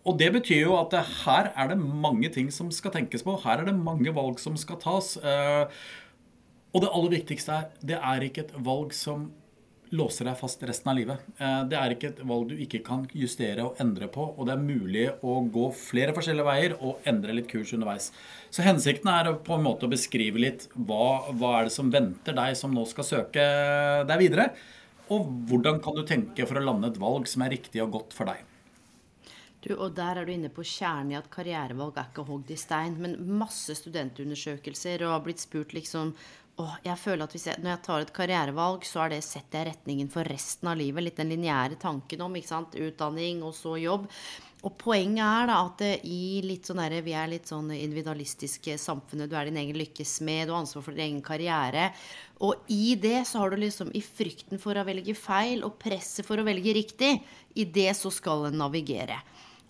Og 0.08 0.18
det 0.18 0.32
betyr 0.34 0.64
jo 0.64 0.78
at 0.80 0.96
her 1.26 1.52
er 1.54 1.72
det 1.72 1.78
mange 1.82 2.32
ting 2.34 2.50
som 2.54 2.72
skal 2.74 2.94
tenkes 2.96 3.26
på. 3.26 3.36
Her 3.44 3.62
er 3.62 3.70
det 3.70 3.78
mange 3.78 4.14
valg 4.16 4.40
som 4.42 4.58
skal 4.58 4.80
tas. 4.82 5.14
Eh, 5.18 5.84
og 6.72 6.82
det 6.82 6.90
aller 6.90 7.16
viktigste 7.20 7.54
er 7.60 7.70
det 7.86 8.00
er 8.00 8.26
ikke 8.26 8.48
et 8.48 8.58
valg 8.66 8.96
som 8.98 9.30
låser 9.92 10.24
deg 10.26 10.38
fast 10.40 10.62
resten 10.64 10.90
av 10.90 10.98
livet. 10.98 11.24
Eh, 11.38 11.62
det 11.70 11.78
er 11.78 11.94
ikke 11.94 12.12
et 12.14 12.22
valg 12.28 12.50
du 12.50 12.60
ikke 12.64 12.82
kan 12.86 13.04
justere 13.14 13.66
og 13.68 13.80
endre 13.84 14.08
på, 14.12 14.24
og 14.32 14.48
det 14.48 14.56
er 14.56 14.64
mulig 14.64 15.08
å 15.22 15.38
gå 15.54 15.68
flere 15.78 16.16
forskjellige 16.16 16.48
veier 16.48 16.76
og 16.80 17.08
endre 17.12 17.36
litt 17.38 17.50
kurs 17.52 17.74
underveis. 17.76 18.10
Så 18.50 18.66
hensikten 18.66 19.12
er 19.12 19.34
på 19.46 19.58
en 19.58 19.66
måte 19.68 19.86
å 19.88 19.92
beskrive 19.92 20.42
litt 20.42 20.70
hva, 20.76 21.32
hva 21.36 21.58
er 21.60 21.68
det 21.68 21.76
som 21.76 21.92
venter 21.94 22.38
deg 22.38 22.56
som 22.58 22.74
nå 22.74 22.88
skal 22.90 23.08
søke 23.08 23.50
deg 24.08 24.24
videre, 24.24 24.52
og 25.12 25.28
hvordan 25.52 25.82
kan 25.84 25.98
du 25.98 26.06
tenke 26.08 26.48
for 26.48 26.58
å 26.58 26.64
lande 26.64 26.88
et 26.88 27.02
valg 27.02 27.28
som 27.28 27.44
er 27.44 27.52
riktig 27.58 27.84
og 27.84 28.00
godt 28.00 28.16
for 28.16 28.32
deg. 28.32 28.48
Du, 29.62 29.76
og 29.76 29.94
der 29.94 30.18
er 30.18 30.26
du 30.26 30.34
inne 30.34 30.50
på 30.50 30.66
kjernen 30.66 31.14
i 31.14 31.20
at 31.20 31.30
karrierevalg 31.34 31.98
er 32.00 32.10
ikke 32.10 32.26
hogd 32.26 32.50
i 32.50 32.58
stein. 32.58 32.98
Men 33.02 33.18
masse 33.38 33.76
studentundersøkelser 33.78 35.06
og 35.06 35.16
har 35.16 35.26
blitt 35.26 35.44
spurt 35.44 35.76
liksom 35.78 36.16
åh, 36.62 36.78
jeg 36.86 36.98
føler 37.00 37.26
at 37.26 37.36
jeg, 37.36 37.58
Når 37.62 37.70
jeg 37.76 37.84
tar 37.86 38.06
et 38.06 38.14
karrierevalg, 38.14 38.86
så 38.86 39.06
er 39.06 39.16
det 39.16 39.24
setter 39.26 39.62
jeg 39.62 39.72
retningen 39.72 40.10
for 40.14 40.28
resten 40.28 40.72
av 40.72 40.80
livet. 40.82 41.06
Litt 41.06 41.20
den 41.22 41.34
lineære 41.34 41.78
tanken 41.82 42.26
om 42.26 42.38
ikke 42.38 42.52
sant? 42.52 42.78
utdanning 42.78 43.44
og 43.46 43.54
så 43.58 43.78
jobb. 43.82 44.08
Og 44.62 44.76
poenget 44.78 45.26
er 45.26 45.48
da 45.50 45.56
at 45.66 45.80
i 46.06 46.42
litt 46.46 46.68
sånn 46.70 46.82
der, 46.84 47.00
vi 47.02 47.16
er 47.18 47.30
litt 47.32 47.50
sånn 47.50 47.72
individualistiske 47.74 48.76
samfunnet. 48.78 49.30
Du 49.30 49.34
er 49.38 49.50
din 49.50 49.58
egen 49.58 49.78
lykkes 49.80 50.20
med, 50.26 50.48
du 50.48 50.54
har 50.54 50.62
ansvar 50.62 50.86
for 50.86 50.94
din 50.94 51.08
egen 51.08 51.24
karriere. 51.26 51.88
Og 52.46 52.70
i 52.70 52.94
det 53.02 53.24
så 53.30 53.42
har 53.42 53.54
du 53.54 53.62
liksom 53.62 53.90
i 53.98 54.04
frykten 54.06 54.62
for 54.62 54.78
å 54.78 54.86
velge 54.86 55.18
feil 55.18 55.66
og 55.66 55.80
presset 55.82 56.28
for 56.28 56.38
å 56.38 56.46
velge 56.46 56.78
riktig, 56.78 57.16
i 57.58 57.66
det 57.66 57.90
så 57.98 58.14
skal 58.14 58.52
en 58.52 58.62
navigere. 58.62 59.18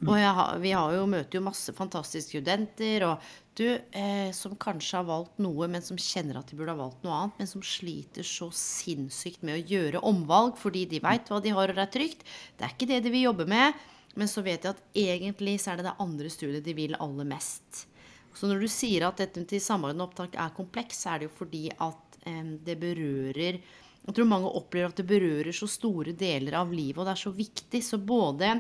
Og 0.02 0.18
har, 0.18 0.56
vi 0.58 0.72
har 0.74 0.96
jo, 0.96 1.06
møter 1.10 1.38
jo 1.38 1.44
masse 1.46 1.74
fantastiske 1.78 2.40
studenter 2.40 3.04
og 3.06 3.26
du, 3.60 3.68
eh, 3.92 4.32
som 4.34 4.56
kanskje 4.58 4.98
har 4.98 5.06
valgt 5.06 5.38
noe, 5.44 5.68
men 5.70 5.84
som 5.86 6.00
kjenner 6.00 6.40
at 6.40 6.50
de 6.50 6.58
burde 6.58 6.74
ha 6.74 6.80
valgt 6.80 7.04
noe 7.06 7.18
annet, 7.18 7.38
men 7.38 7.50
som 7.52 7.62
sliter 7.66 8.26
så 8.26 8.48
sinnssykt 8.56 9.44
med 9.46 9.60
å 9.60 9.66
gjøre 9.74 10.02
omvalg 10.08 10.58
fordi 10.58 10.88
de 10.90 11.02
veit 11.04 11.30
hva 11.30 11.42
de 11.44 11.54
har 11.54 11.74
og 11.74 11.78
det 11.78 11.86
er 11.86 11.94
trygt. 11.94 12.26
Det 12.58 12.66
er 12.66 12.74
ikke 12.74 12.90
det 12.90 13.02
de 13.06 13.14
vil 13.14 13.28
jobbe 13.28 13.46
med, 13.52 13.78
men 14.18 14.32
så 14.32 14.44
vet 14.46 14.66
de 14.66 14.72
at 14.72 14.82
egentlig 14.98 15.60
så 15.62 15.74
er 15.74 15.82
det 15.82 15.90
det 15.92 15.98
andre 16.08 16.34
studiet 16.34 16.66
de 16.66 16.78
vil 16.80 16.98
aller 16.98 17.28
mest. 17.28 17.86
Så 18.34 18.48
når 18.48 18.64
du 18.64 18.72
sier 18.72 19.06
at 19.06 19.20
dette 19.20 19.44
til 19.46 19.62
samordnet 19.62 20.08
opptak 20.08 20.38
er 20.40 20.56
kompleks, 20.56 21.04
så 21.04 21.14
er 21.14 21.22
det 21.22 21.30
jo 21.30 21.38
fordi 21.44 21.66
at 21.76 22.20
eh, 22.26 22.44
det 22.66 22.80
berører 22.82 23.62
Jeg 24.02 24.16
tror 24.18 24.26
mange 24.26 24.50
opplever 24.50 24.90
at 24.90 24.98
det 24.98 25.06
berører 25.06 25.54
så 25.54 25.68
store 25.70 26.16
deler 26.18 26.56
av 26.58 26.72
livet, 26.74 26.98
og 26.98 27.06
det 27.06 27.14
er 27.14 27.22
så 27.22 27.36
viktig. 27.36 27.84
Så 27.86 28.00
både 28.02 28.56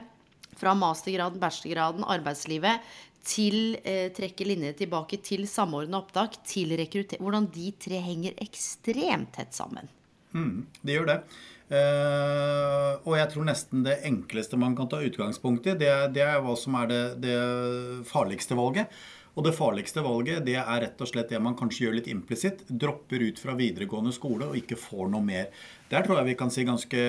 fra 0.59 0.75
mastergraden, 0.77 1.39
bachelorgraden, 1.41 2.05
arbeidslivet, 2.07 2.83
til 3.21 3.77
eh, 3.85 4.09
trekke 4.15 4.47
linjer 4.47 4.73
tilbake 4.79 5.19
til 5.21 5.45
samordna 5.49 5.99
opptak, 6.01 6.39
til 6.47 6.73
rekruttering 6.79 7.21
Hvordan 7.21 7.47
de 7.53 7.69
tre 7.77 8.01
henger 8.01 8.37
ekstremt 8.41 9.33
tett 9.37 9.53
sammen. 9.53 9.89
Mm, 10.33 10.65
det 10.81 10.97
gjør 10.97 11.09
det. 11.11 11.17
Uh, 11.71 12.99
og 13.07 13.13
jeg 13.15 13.29
tror 13.31 13.45
nesten 13.47 13.85
det 13.85 14.01
enkleste 14.03 14.57
man 14.59 14.73
kan 14.75 14.89
ta 14.91 14.97
utgangspunkt 14.99 15.69
i, 15.71 15.75
det, 15.79 15.91
det 16.17 16.25
er 16.25 16.41
hva 16.43 16.55
som 16.59 16.75
er 16.81 16.89
det, 16.89 17.03
det 17.23 17.37
farligste 18.09 18.57
valget. 18.59 18.91
Og 19.31 19.45
det 19.45 19.53
farligste 19.55 20.03
valget 20.03 20.43
det 20.43 20.57
er 20.59 20.81
rett 20.83 21.01
og 21.01 21.07
slett 21.07 21.29
det 21.31 21.39
man 21.39 21.55
kanskje 21.59 21.85
gjør 21.85 21.93
litt 21.99 22.09
implisitt. 22.11 22.65
Dropper 22.67 23.23
ut 23.23 23.39
fra 23.39 23.55
videregående 23.55 24.11
skole 24.15 24.49
og 24.49 24.57
ikke 24.59 24.79
får 24.79 25.07
noe 25.13 25.23
mer. 25.23 25.47
Der 25.91 26.03
tror 26.03 26.19
jeg 26.19 26.31
vi 26.31 26.35
kan 26.39 26.51
si 26.51 26.65
ganske 26.67 27.03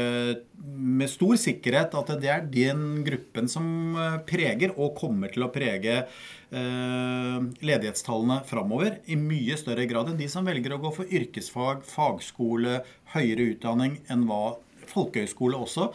med 0.62 1.10
stor 1.10 1.34
sikkerhet 1.38 1.96
at 1.98 2.12
det 2.22 2.30
er 2.30 2.46
den 2.46 3.02
gruppen 3.06 3.50
som 3.50 3.66
eh, 3.98 4.20
preger 4.26 4.74
og 4.76 4.94
kommer 4.98 5.34
til 5.34 5.46
å 5.46 5.50
prege 5.54 5.96
eh, 5.98 7.38
ledighetstallene 7.62 8.40
framover 8.46 9.00
i 9.10 9.18
mye 9.18 9.58
større 9.58 9.86
grad 9.90 10.12
enn 10.12 10.20
de 10.20 10.30
som 10.30 10.46
velger 10.46 10.76
å 10.76 10.82
gå 10.82 10.92
for 10.94 11.10
yrkesfag, 11.10 11.82
fagskole, 11.86 12.80
høyere 13.16 13.52
utdanning 13.56 13.98
enn 14.10 14.28
hva 14.30 14.58
folkehøyskole 14.92 15.58
også. 15.58 15.90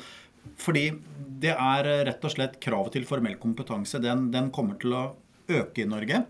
Fordi 0.60 0.90
det 1.44 1.56
er 1.56 1.88
rett 2.08 2.24
og 2.24 2.34
slett 2.34 2.60
kravet 2.64 2.96
til 2.96 3.08
formell 3.08 3.36
kompetanse. 3.40 4.00
Den, 4.04 4.30
den 4.34 4.52
kommer 4.56 4.80
til 4.80 4.96
å 4.96 5.06
øke 5.50 5.84
i 5.84 5.90
Norge. 5.90 6.24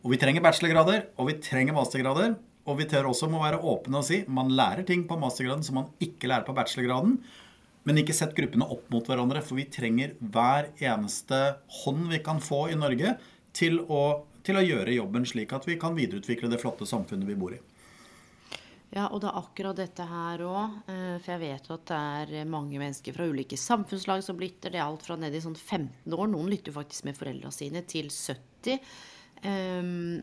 Og 0.00 0.14
vi 0.14 0.20
trenger 0.20 0.44
bachelorgrader, 0.44 1.10
og 1.20 1.28
vi 1.28 1.36
trenger 1.44 1.76
mastergrader. 1.76 2.38
Og 2.68 2.76
vi 2.78 2.86
tør 2.88 3.08
også 3.10 3.28
må 3.32 3.40
være 3.42 3.60
åpne 3.66 4.00
og 4.02 4.06
si 4.06 4.20
man 4.28 4.50
lærer 4.52 4.84
ting 4.86 5.06
på 5.08 5.16
mastergraden 5.18 5.64
som 5.66 5.80
man 5.80 5.88
ikke 6.04 6.28
lærer 6.28 6.44
på 6.46 6.54
bachelorgraden. 6.56 7.16
Men 7.88 7.98
ikke 7.98 8.14
sett 8.14 8.36
gruppene 8.36 8.68
opp 8.68 8.90
mot 8.92 9.06
hverandre, 9.08 9.40
for 9.42 9.56
vi 9.56 9.64
trenger 9.72 10.12
hver 10.20 10.68
eneste 10.76 11.38
hånd 11.80 12.10
vi 12.12 12.20
kan 12.24 12.42
få 12.44 12.66
i 12.70 12.76
Norge 12.78 13.16
til 13.56 13.80
å, 13.88 14.02
til 14.44 14.60
å 14.60 14.64
gjøre 14.64 14.98
jobben 14.98 15.24
slik 15.26 15.54
at 15.56 15.66
vi 15.66 15.78
kan 15.80 15.96
videreutvikle 15.96 16.52
det 16.52 16.60
flotte 16.60 16.88
samfunnet 16.88 17.28
vi 17.28 17.38
bor 17.40 17.56
i. 17.56 17.60
Ja, 18.90 19.06
og 19.06 19.20
det 19.22 19.28
er 19.30 19.38
akkurat 19.38 19.78
dette 19.78 20.06
her 20.10 20.42
òg. 20.42 20.80
Eh, 20.90 21.14
for 21.22 21.34
jeg 21.36 21.42
vet 21.44 21.68
jo 21.68 21.76
at 21.76 21.86
det 21.92 22.00
er 22.40 22.50
mange 22.50 22.80
mennesker 22.80 23.14
fra 23.14 23.28
ulike 23.30 23.58
samfunnslag 23.60 24.24
som 24.26 24.40
lytter. 24.40 24.74
Det 24.74 24.80
er 24.80 24.88
alt 24.88 25.06
fra 25.06 25.18
ned 25.20 25.36
i 25.36 25.42
sånn 25.44 25.54
15 25.54 26.16
år, 26.16 26.26
noen 26.32 26.50
lytter 26.50 26.72
jo 26.72 26.80
faktisk 26.80 27.06
med 27.06 27.18
foreldra 27.18 27.52
sine, 27.54 27.84
til 27.86 28.10
70. 28.10 28.82
Um, 29.46 30.18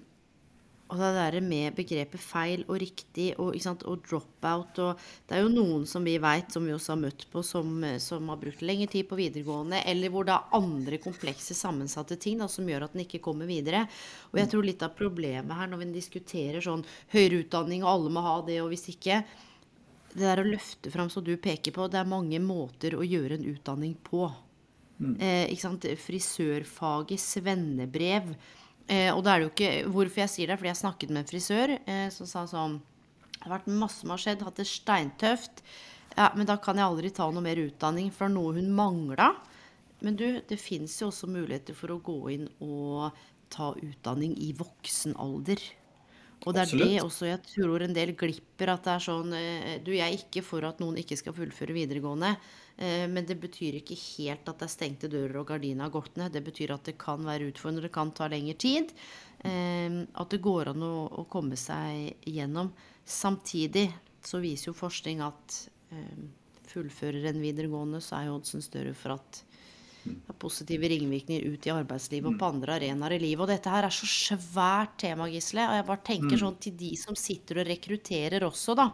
og 0.87 0.99
det 1.01 1.09
der 1.17 1.37
med 1.43 1.75
begrepet 1.75 2.21
feil 2.21 2.63
og 2.67 2.77
riktig 2.79 3.27
og, 3.41 3.55
og 3.57 4.03
drop-out 4.07 4.79
og 4.83 5.01
Det 5.27 5.35
er 5.35 5.43
jo 5.43 5.51
noen 5.51 5.83
som 5.89 6.05
vi 6.07 6.15
veit, 6.21 6.51
som 6.53 6.63
vi 6.63 6.71
også 6.75 6.93
har 6.93 7.01
møtt 7.01 7.25
på, 7.31 7.43
som, 7.43 7.83
som, 7.99 8.29
har 8.31 8.39
brukt 8.39 8.63
lengre 8.63 8.87
tid 8.93 9.09
på 9.09 9.19
videregående, 9.19 9.81
eller 9.83 10.13
hvor 10.13 10.27
det 10.27 10.35
er 10.37 10.55
andre 10.55 10.99
komplekse, 11.03 11.57
sammensatte 11.57 12.15
ting 12.21 12.39
da, 12.39 12.47
som 12.51 12.67
gjør 12.67 12.87
at 12.87 12.95
den 12.95 13.03
ikke 13.03 13.23
kommer 13.25 13.49
videre. 13.49 13.83
Og 14.31 14.39
jeg 14.39 14.51
tror 14.53 14.67
litt 14.67 14.85
av 14.85 14.95
problemet 14.95 15.59
her 15.59 15.67
når 15.71 15.83
vi 15.83 15.91
diskuterer 15.97 16.63
sånn 16.63 16.85
høyere 17.11 17.43
utdanning, 17.43 17.83
og 17.83 17.91
alle 17.91 18.13
må 18.15 18.23
ha 18.23 18.39
det, 18.47 18.61
og 18.63 18.71
hvis 18.73 18.87
ikke 18.95 19.23
Det 20.17 20.23
der 20.23 20.39
å 20.41 20.47
løfte 20.47 20.89
fram, 20.89 21.09
som 21.13 21.21
du 21.21 21.35
peker 21.37 21.73
på, 21.75 21.85
det 21.91 21.99
er 21.99 22.07
mange 22.09 22.39
måter 22.41 22.95
å 22.97 23.03
gjøre 23.05 23.35
en 23.37 23.43
utdanning 23.51 23.91
på. 24.01 24.23
Mm. 24.97 25.11
Eh, 25.19 25.43
ikke 25.51 25.61
sant? 25.61 25.85
Frisørfaget, 26.01 27.21
svennebrev 27.21 28.31
Eh, 28.87 29.11
og 29.11 29.23
da 29.25 29.33
er 29.33 29.41
det 29.41 29.47
jo 29.47 29.51
ikke 29.51 29.91
Hvorfor 29.91 30.21
jeg 30.21 30.31
sier 30.31 30.47
det, 30.47 30.55
fordi 30.61 30.69
jeg 30.71 30.79
snakket 30.79 31.09
med 31.11 31.19
en 31.19 31.27
frisør 31.27 31.73
eh, 31.75 32.05
som 32.13 32.29
sa 32.29 32.45
sånn 32.47 32.77
Det 32.79 33.41
har 33.43 33.57
vært 33.57 33.67
masse 33.67 33.99
som 33.99 34.13
har 34.13 34.21
skjedd, 34.23 34.45
hatt 34.47 34.61
det 34.61 34.67
steintøft. 34.69 35.63
Ja, 36.15 36.31
men 36.33 36.47
da 36.49 36.55
kan 36.61 36.79
jeg 36.79 36.87
aldri 36.87 37.11
ta 37.13 37.27
noe 37.29 37.43
mer 37.45 37.59
utdanning, 37.61 38.07
for 38.15 38.31
noe 38.31 38.55
hun 38.55 38.71
mangla. 38.75 39.33
Men 40.01 40.17
du, 40.17 40.25
det 40.49 40.57
fins 40.61 40.95
jo 41.01 41.11
også 41.11 41.29
muligheter 41.29 41.77
for 41.77 41.93
å 41.93 41.99
gå 42.03 42.17
inn 42.33 42.47
og 42.63 43.13
ta 43.53 43.71
utdanning 43.77 44.33
i 44.41 44.51
voksen 44.57 45.15
alder. 45.21 45.61
Og 46.45 46.53
det 46.53 46.61
er 46.61 46.67
Absolutt. 46.67 46.91
det 46.91 47.03
også 47.03 47.29
jeg 47.29 47.41
tror 47.49 47.83
en 47.85 47.95
del 47.95 48.13
glipper. 48.17 48.73
At 48.73 48.85
det 48.85 48.93
er 48.95 49.05
sånn 49.07 49.33
eh, 49.37 49.77
Du, 49.85 49.93
jeg 49.95 50.05
er 50.05 50.17
ikke 50.17 50.43
for 50.45 50.65
at 50.67 50.81
noen 50.83 50.99
ikke 51.01 51.17
skal 51.19 51.35
fullføre 51.37 51.75
videregående. 51.77 52.35
Eh, 52.77 53.07
men 53.09 53.25
det 53.25 53.39
betyr 53.41 53.79
ikke 53.79 53.97
helt 53.97 54.49
at 54.49 54.59
det 54.59 54.67
er 54.67 54.73
stengte 54.73 55.09
dører 55.09 55.39
og 55.41 55.47
gardina 55.49 55.87
har 55.87 55.95
gått 55.95 56.17
ned. 56.19 56.35
Det 56.35 56.43
betyr 56.45 56.75
at 56.75 56.85
det 56.85 56.97
kan 57.01 57.23
være 57.25 57.49
utfordrende, 57.49 57.87
det 57.87 57.93
kan 57.95 58.13
ta 58.13 58.29
lengre 58.29 58.57
tid. 58.61 58.93
Eh, 59.41 60.03
at 60.13 60.33
det 60.33 60.43
går 60.45 60.73
an 60.73 60.85
å 60.85 61.25
komme 61.31 61.57
seg 61.57 62.13
gjennom. 62.29 62.69
Samtidig 63.07 63.89
så 64.25 64.41
viser 64.43 64.71
jo 64.71 64.77
forskning 64.77 65.23
at 65.23 65.63
fullfører 66.67 67.29
en 67.29 67.37
videregående, 67.39 68.01
så 68.03 68.17
er 68.17 68.25
jo 68.27 68.33
oddsen 68.41 68.59
større 68.65 68.91
for 68.97 69.13
at 69.15 69.37
det 70.03 70.33
er 70.33 70.35
positive 70.39 70.89
ringvirkninger 70.91 71.45
ut 71.47 71.67
i 71.67 71.71
arbeidslivet 71.71 72.27
og 72.27 72.35
på 72.39 72.49
andre 72.51 72.75
arenaer 72.75 73.15
i 73.15 73.21
livet. 73.23 73.45
Og 73.45 73.49
dette 73.53 73.71
her 73.71 73.87
er 73.87 73.95
så 73.95 74.07
svært 74.07 74.97
tema, 74.99 75.29
Gisle. 75.31 75.63
Og 75.63 75.79
jeg 75.79 75.87
bare 75.87 76.05
tenker 76.11 76.35
mm. 76.35 76.41
sånn 76.43 76.59
til 76.63 76.75
de 76.79 76.91
som 76.99 77.17
sitter 77.19 77.61
og 77.61 77.69
rekrutterer 77.71 78.45
også, 78.47 78.75
da. 78.77 78.89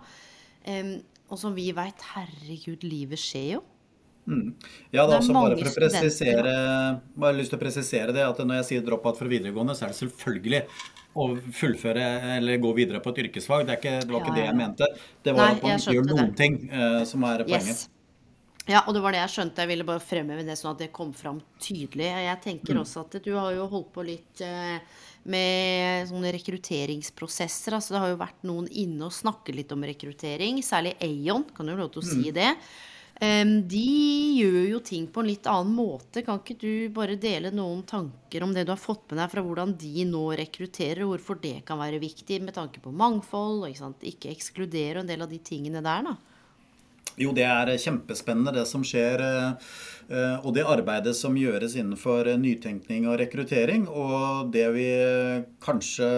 Og 1.33 1.41
som 1.41 1.57
vi 1.57 1.71
veit, 1.73 2.05
herregud, 2.13 2.85
livet 2.85 3.21
skjer 3.21 3.49
jo. 3.55 3.63
Mm. 4.23 4.53
Ja, 4.93 5.03
da, 5.03 5.17
også 5.19 5.35
bare 5.35 5.57
for 5.59 5.67
å 5.67 5.75
presisere 5.75 6.51
bare 7.19 7.35
lyst 7.35 7.51
til 7.51 7.59
å 7.59 7.63
presisere 7.63 8.15
det, 8.15 8.23
at 8.23 8.39
når 8.39 8.61
jeg 8.61 8.67
sier 8.69 8.85
drop-out 8.85 9.19
fra 9.19 9.27
videregående, 9.27 9.75
så 9.75 9.87
er 9.87 9.93
det 9.93 9.99
selvfølgelig 9.99 10.61
å 11.13 11.25
fullføre 11.53 12.05
eller 12.37 12.61
gå 12.61 12.71
videre 12.77 13.01
på 13.03 13.13
et 13.13 13.25
yrkesfag. 13.27 13.67
Det, 13.67 13.79
ikke, 13.81 13.97
det 14.01 14.13
var 14.13 14.23
ikke 14.23 14.31
ja, 14.31 14.35
ja. 14.35 14.39
det 14.39 14.45
jeg 14.47 14.59
mente. 14.61 14.87
Det 15.25 15.35
var 15.35 15.43
Nei, 15.49 15.57
at 15.57 15.67
man 15.67 15.83
gjør 15.97 16.07
noen 16.09 16.31
det. 16.31 16.37
ting 16.39 16.57
uh, 16.71 17.01
som 17.09 17.25
er 17.29 17.45
poenget. 17.45 17.83
Yes. 17.83 17.89
Ja, 18.63 18.85
og 18.87 18.95
det 18.95 19.01
var 19.03 19.11
det 19.11 19.19
jeg 19.19 19.33
skjønte. 19.33 19.65
Jeg 19.65 19.73
ville 19.73 19.85
bare 19.87 19.99
fremheve 20.01 20.45
det 20.47 20.55
sånn 20.55 20.71
at 20.71 20.85
det 20.85 20.93
kom 20.95 21.11
fram 21.15 21.41
tydelig. 21.61 22.07
Jeg 22.07 22.39
tenker 22.45 22.77
mm. 22.77 22.83
også 22.85 23.03
at 23.03 23.17
du 23.25 23.33
har 23.35 23.51
jo 23.57 23.67
holdt 23.73 23.91
på 23.93 24.05
litt 24.07 24.43
uh, 24.47 25.03
med 25.29 26.07
sånne 26.09 26.31
rekrutteringsprosesser. 26.37 27.75
Altså 27.75 27.97
det 27.97 28.01
har 28.05 28.13
jo 28.13 28.23
vært 28.23 28.47
noen 28.47 28.71
inne 28.71 29.09
og 29.09 29.15
snakket 29.15 29.59
litt 29.59 29.75
om 29.75 29.83
rekruttering. 29.85 30.63
Særlig 30.65 30.95
Aon, 31.03 31.45
kan 31.51 31.67
du 31.67 31.75
jo 31.75 31.81
lov 31.83 31.93
til 31.93 32.05
å 32.05 32.07
si 32.07 32.23
mm. 32.23 32.33
det. 32.39 32.49
Um, 32.55 32.92
de 33.69 33.83
gjør 34.37 34.65
jo 34.71 34.79
ting 34.85 35.05
på 35.07 35.21
en 35.21 35.29
litt 35.29 35.47
annen 35.49 35.73
måte. 35.77 36.23
Kan 36.25 36.41
ikke 36.41 36.57
du 36.59 36.89
bare 36.95 37.17
dele 37.21 37.53
noen 37.53 37.83
tanker 37.87 38.43
om 38.45 38.53
det 38.55 38.65
du 38.67 38.73
har 38.73 38.81
fått 38.81 39.05
med 39.11 39.21
deg 39.21 39.31
fra 39.31 39.43
hvordan 39.45 39.75
de 39.79 40.05
nå 40.09 40.25
rekrutterer, 40.39 41.03
og 41.05 41.15
hvorfor 41.15 41.39
det 41.43 41.59
kan 41.67 41.81
være 41.81 42.01
viktig 42.03 42.41
med 42.43 42.57
tanke 42.57 42.83
på 42.83 42.93
mangfold, 42.93 43.63
og 43.63 43.71
ikke, 43.71 43.93
ikke 44.13 44.33
ekskludere 44.33 45.03
en 45.03 45.09
del 45.09 45.25
av 45.25 45.31
de 45.31 45.41
tingene 45.43 45.83
der, 45.85 46.09
da? 46.09 46.15
Jo, 47.21 47.29
det 47.35 47.45
er 47.45 47.69
kjempespennende 47.77 48.55
det 48.55 48.65
som 48.65 48.83
skjer. 48.85 49.21
Eh, 49.21 50.37
og 50.41 50.51
det 50.55 50.65
arbeidet 50.65 51.13
som 51.17 51.37
gjøres 51.37 51.77
innenfor 51.77 52.31
nytenkning 52.41 53.05
og 53.09 53.19
rekruttering. 53.21 53.85
Og 53.87 54.49
det 54.53 54.65
vi 54.73 54.89
kanskje 55.63 56.09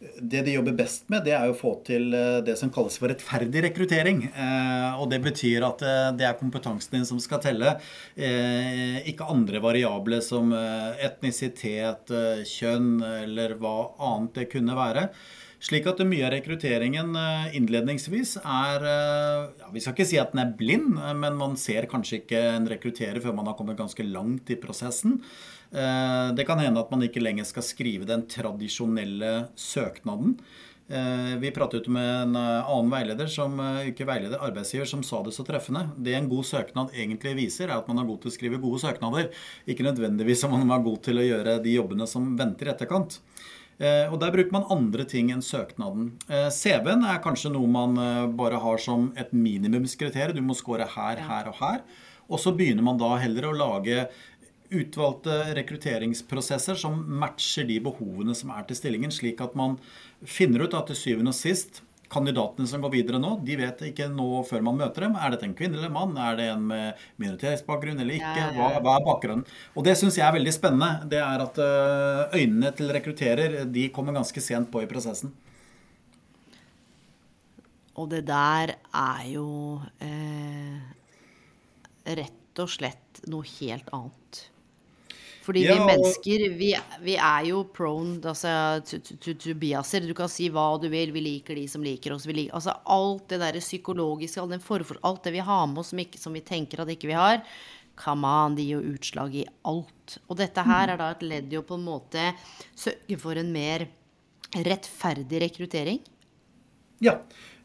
det 0.00 0.42
de 0.46 0.54
jobber 0.54 0.76
best 0.78 1.08
med, 1.12 1.26
det 1.26 1.34
er 1.36 1.50
å 1.50 1.56
få 1.56 1.74
til 1.86 2.14
eh, 2.16 2.38
det 2.46 2.56
som 2.60 2.72
kalles 2.72 2.96
for 3.00 3.12
rettferdig 3.12 3.64
rekruttering. 3.66 4.22
Eh, 4.30 5.00
og 5.00 5.10
det 5.12 5.20
betyr 5.24 5.66
at 5.66 5.84
det 6.16 6.26
er 6.28 6.38
kompetansen 6.40 6.96
din 6.96 7.08
som 7.08 7.20
skal 7.22 7.42
telle, 7.44 7.76
ikke 9.10 9.28
andre 9.30 9.60
variable 9.62 10.20
som 10.24 10.52
etnisitet, 10.52 12.10
kjønn 12.48 12.90
eller 13.04 13.54
hva 13.60 13.76
annet 14.10 14.40
det 14.40 14.50
kunne 14.52 14.76
være. 14.78 15.08
Slik 15.60 15.84
at 15.90 16.00
mye 16.08 16.24
av 16.24 16.32
rekrutteringen 16.32 17.12
eh, 17.20 17.56
innledningsvis 17.58 18.38
er 18.40 18.86
eh, 18.88 19.42
ja, 19.60 19.68
Vi 19.74 19.82
skal 19.84 19.92
ikke 19.92 20.08
si 20.08 20.16
at 20.20 20.32
den 20.32 20.40
er 20.40 20.54
blind, 20.56 20.94
eh, 20.96 21.12
men 21.12 21.36
man 21.36 21.58
ser 21.60 21.88
kanskje 21.90 22.22
ikke 22.22 22.40
en 22.54 22.68
rekrutterer 22.70 23.20
før 23.20 23.36
man 23.36 23.50
har 23.50 23.58
kommet 23.58 23.76
ganske 23.80 24.06
langt 24.08 24.48
i 24.48 24.56
prosessen. 24.60 25.18
Det 25.70 26.44
kan 26.48 26.58
hende 26.58 26.80
at 26.82 26.90
man 26.90 27.04
ikke 27.06 27.22
lenger 27.22 27.46
skal 27.46 27.62
skrive 27.62 28.06
den 28.08 28.24
tradisjonelle 28.26 29.52
søknaden. 29.54 30.32
Vi 31.38 31.52
pratet 31.54 31.86
med 31.86 32.08
en 32.24 32.34
annen 32.34 32.90
veileder, 32.90 33.30
som, 33.30 33.54
ikke 33.86 34.08
veileder, 34.08 34.42
arbeidsgiver, 34.42 34.88
som 34.90 35.04
sa 35.06 35.20
det 35.22 35.36
så 35.36 35.44
treffende. 35.46 35.84
Det 35.94 36.16
en 36.18 36.26
god 36.32 36.48
søknad 36.48 36.90
egentlig 36.90 37.36
viser, 37.38 37.70
er 37.70 37.76
at 37.76 37.86
man 37.86 38.02
er 38.02 38.08
god 38.08 38.18
til 38.24 38.32
å 38.32 38.34
skrive 38.34 38.58
gode 38.58 38.82
søknader. 38.82 39.30
Ikke 39.70 39.86
nødvendigvis 39.86 40.42
om 40.48 40.56
man 40.58 40.74
er 40.74 40.82
god 40.88 40.98
til 41.06 41.22
å 41.22 41.28
gjøre 41.28 41.60
de 41.62 41.76
jobbene 41.78 42.10
som 42.10 42.32
venter 42.40 42.66
i 42.66 42.74
etterkant. 42.74 43.20
Eh, 43.80 44.12
og 44.12 44.18
Der 44.20 44.32
bruker 44.34 44.52
man 44.52 44.68
andre 44.68 45.06
ting 45.08 45.30
enn 45.32 45.40
søknaden. 45.40 46.12
Eh, 46.28 46.50
CV-en 46.52 47.06
er 47.08 47.22
kanskje 47.24 47.52
noe 47.54 47.68
man 47.70 47.96
eh, 47.96 48.26
bare 48.36 48.60
har 48.60 48.76
som 48.82 49.08
et 49.16 49.32
minimumskriterium. 49.32 50.36
Du 50.36 50.44
må 50.44 50.56
score 50.58 50.84
her, 50.84 51.22
her 51.24 51.48
og 51.48 51.56
her. 51.62 51.80
Og 52.28 52.38
så 52.38 52.52
begynner 52.54 52.84
man 52.84 53.00
da 53.00 53.14
heller 53.18 53.48
å 53.48 53.56
lage 53.56 54.04
utvalgte 54.70 55.36
rekrutteringsprosesser 55.58 56.78
som 56.78 56.98
matcher 57.20 57.66
de 57.68 57.80
behovene 57.82 58.34
som 58.38 58.52
er 58.54 58.66
til 58.68 58.78
stillingen, 58.78 59.12
slik 59.14 59.42
at 59.42 59.56
man 59.58 59.78
finner 60.22 60.66
ut 60.66 60.76
at 60.78 60.90
til 60.90 60.98
syvende 60.98 61.34
og 61.34 61.38
sist 61.38 61.82
kandidatene 62.10 62.66
som 62.66 62.82
går 62.82 62.92
videre 62.92 63.20
nå, 63.22 63.36
de 63.46 63.56
vet 63.60 63.82
ikke 63.90 64.08
nå 64.10 64.42
før 64.48 64.64
man 64.66 64.78
møter 64.80 65.06
dem. 65.06 65.14
Er 65.14 65.34
dette 65.34 65.46
en 65.46 65.54
kvinne 65.58 65.78
eller 65.78 65.90
en 65.90 65.94
mann? 65.94 66.16
Er 66.18 66.38
det 66.38 66.48
en 66.50 66.64
med 66.66 67.04
minoritetsbakgrunn 67.22 68.02
eller 68.02 68.18
ikke? 68.18 68.48
Hva, 68.56 68.70
hva 68.82 68.96
er 68.98 69.06
bakgrunnen? 69.06 69.44
Og 69.78 69.86
det 69.86 69.94
syns 69.98 70.18
jeg 70.18 70.26
er 70.26 70.34
veldig 70.34 70.54
spennende. 70.56 71.06
Det 71.12 71.20
er 71.22 71.44
at 71.44 71.60
eh, 71.62 72.40
øynene 72.40 72.72
til 72.74 72.90
rekrutterer 72.96 73.60
de 73.70 73.86
kommer 73.94 74.18
ganske 74.18 74.42
sent 74.42 74.72
på 74.72 74.82
i 74.82 74.90
prosessen. 74.90 75.32
Og 78.00 78.10
det 78.10 78.24
der 78.26 78.74
er 78.96 79.24
jo 79.30 79.48
eh, 80.02 80.80
rett 82.18 82.62
og 82.62 82.74
slett 82.74 83.22
noe 83.30 83.46
helt 83.60 83.90
annet. 83.94 84.46
Fordi 85.40 85.62
ja, 85.64 85.74
vi 85.74 85.86
mennesker, 85.88 86.42
vi, 86.58 86.70
vi, 87.00 87.14
er 87.16 87.46
jo 87.48 87.62
prone 87.72 88.18
altså, 88.28 88.52
to, 88.84 88.98
to, 89.00 89.32
to, 89.32 89.54
biaser. 89.56 90.04
Du 90.04 90.12
kan 90.16 90.28
si 90.28 90.50
hva 90.52 90.66
du 90.80 90.88
vil. 90.92 91.14
Vi 91.16 91.22
liker 91.24 91.56
de 91.56 91.64
som 91.70 91.84
liker 91.84 92.12
oss. 92.12 92.26
Liker, 92.28 92.52
altså, 92.58 92.76
alt 92.92 93.24
det 93.32 93.40
der 93.40 93.60
psykologiske, 93.62 94.42
all 94.42 94.52
den 94.52 94.64
forfor, 94.64 95.00
alt 95.06 95.24
det 95.24 95.32
vi 95.38 95.44
har 95.46 95.64
med 95.70 95.80
oss 95.82 95.94
som, 95.94 96.02
ikke, 96.04 96.20
som 96.20 96.36
vi 96.36 96.44
tenker 96.44 96.84
at 96.84 96.92
ikke 96.92 97.08
vi 97.08 97.16
har, 97.16 97.40
come 98.00 98.28
on, 98.28 98.56
de 98.56 98.66
gir 98.68 98.78
jo 98.78 98.94
utslag 98.94 99.40
i 99.40 99.46
alt. 99.68 100.18
Og 100.28 100.36
dette 100.40 100.64
her 100.64 100.86
mm. 100.86 100.92
er 100.92 101.00
da 101.00 101.10
et 101.14 101.26
ledd 101.32 101.54
i 101.54 101.60
å 101.60 101.64
på 101.66 101.80
en 101.80 101.88
måte 101.88 102.30
sørge 102.76 103.20
for 103.20 103.40
en 103.40 103.52
mer 103.54 103.88
rettferdig 104.50 105.40
rekruttering. 105.46 106.00
Ja. 107.00 107.16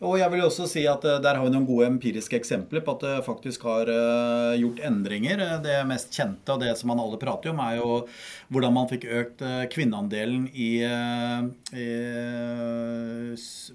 Og 0.03 0.17
jeg 0.19 0.27
vil 0.33 0.43
også 0.43 0.65
si 0.67 0.83
at 0.89 1.05
eh, 1.07 1.21
Der 1.23 1.37
har 1.37 1.45
vi 1.45 1.51
noen 1.53 1.67
gode 1.67 1.87
empiriske 1.87 2.35
eksempler 2.35 2.83
på 2.83 2.95
at 2.97 3.05
det 3.05 3.13
faktisk 3.27 3.63
har 3.67 3.89
eh, 3.91 4.57
gjort 4.59 4.81
endringer. 4.83 5.43
Det 5.63 5.77
mest 5.87 6.11
kjente 6.15 6.51
og 6.51 6.63
det 6.63 6.73
som 6.79 6.91
man 6.91 6.99
alle 6.99 7.19
prater 7.21 7.53
om, 7.53 7.61
er 7.63 7.79
jo 7.79 8.01
hvordan 8.51 8.75
man 8.75 8.89
fikk 8.91 9.07
økt 9.07 9.43
eh, 9.45 9.63
kvinneandelen 9.71 10.49
i, 10.51 10.71
i 10.83 11.87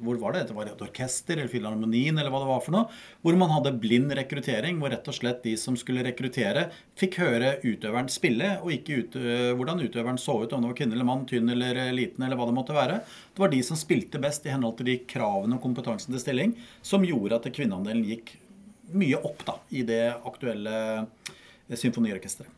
Hvor 0.00 0.20
var 0.20 0.36
det? 0.36 0.46
Det 0.50 0.56
var 0.56 0.68
et 0.68 0.84
orkester 0.84 1.38
eller 1.38 1.50
Filharmonien 1.52 2.18
eller 2.18 2.32
hva 2.32 2.42
det 2.44 2.50
var 2.50 2.62
for 2.66 2.76
noe. 2.76 3.00
Hvor 3.24 3.38
man 3.40 3.52
hadde 3.54 3.74
blind 3.80 4.12
rekruttering, 4.16 4.78
hvor 4.80 4.92
rett 4.92 5.08
og 5.08 5.16
slett 5.16 5.42
de 5.46 5.56
som 5.60 5.76
skulle 5.78 6.04
rekruttere, 6.04 6.68
fikk 7.00 7.20
høre 7.22 7.56
utøveren 7.64 8.10
spille, 8.12 8.54
og 8.60 8.72
ikke 8.74 9.00
ut, 9.00 9.18
hvordan 9.56 9.82
utøveren 9.82 10.20
så 10.20 10.36
ut, 10.42 10.52
om 10.52 10.64
det 10.64 10.70
var 10.72 10.78
kvinne 10.78 10.96
eller 10.96 11.08
mann, 11.08 11.26
tynn 11.28 11.52
eller 11.52 11.80
liten 11.96 12.24
eller 12.24 12.38
hva 12.38 12.48
det 12.48 12.56
måtte 12.56 12.76
være. 12.76 13.00
Det 13.34 13.42
var 13.42 13.52
de 13.52 13.60
som 13.64 13.78
spilte 13.78 14.20
best 14.22 14.46
i 14.46 14.52
henhold 14.52 14.78
til 14.80 14.90
de 14.90 14.96
kravene 15.08 15.56
og 15.56 15.64
kompetansen 15.64 16.09
til 16.14 16.22
stilling, 16.22 16.54
som 16.82 17.04
gjorde 17.06 17.40
at 17.40 17.50
kvinneandelen 17.54 18.06
gikk 18.06 18.34
mye 18.96 19.18
opp 19.22 19.44
da, 19.46 19.58
i 19.70 19.84
det 19.86 20.02
aktuelle 20.26 20.74
eh, 20.98 21.76
symfoniorkesteret. 21.78 22.56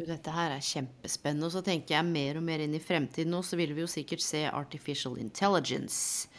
Dette 0.00 0.32
her 0.32 0.54
er 0.54 0.64
kjempespennende. 0.64 1.48
Og 1.48 1.52
så 1.52 1.60
tenker 1.64 1.96
jeg 1.96 2.08
mer 2.08 2.38
og 2.40 2.46
mer 2.46 2.62
inn 2.64 2.76
i 2.76 2.82
fremtiden 2.82 3.34
nå, 3.34 3.42
så 3.44 3.58
vil 3.60 3.74
vi 3.76 3.84
jo 3.84 3.90
sikkert 3.90 4.24
se 4.24 4.46
artificial 4.48 5.18
intelligence 5.20 6.30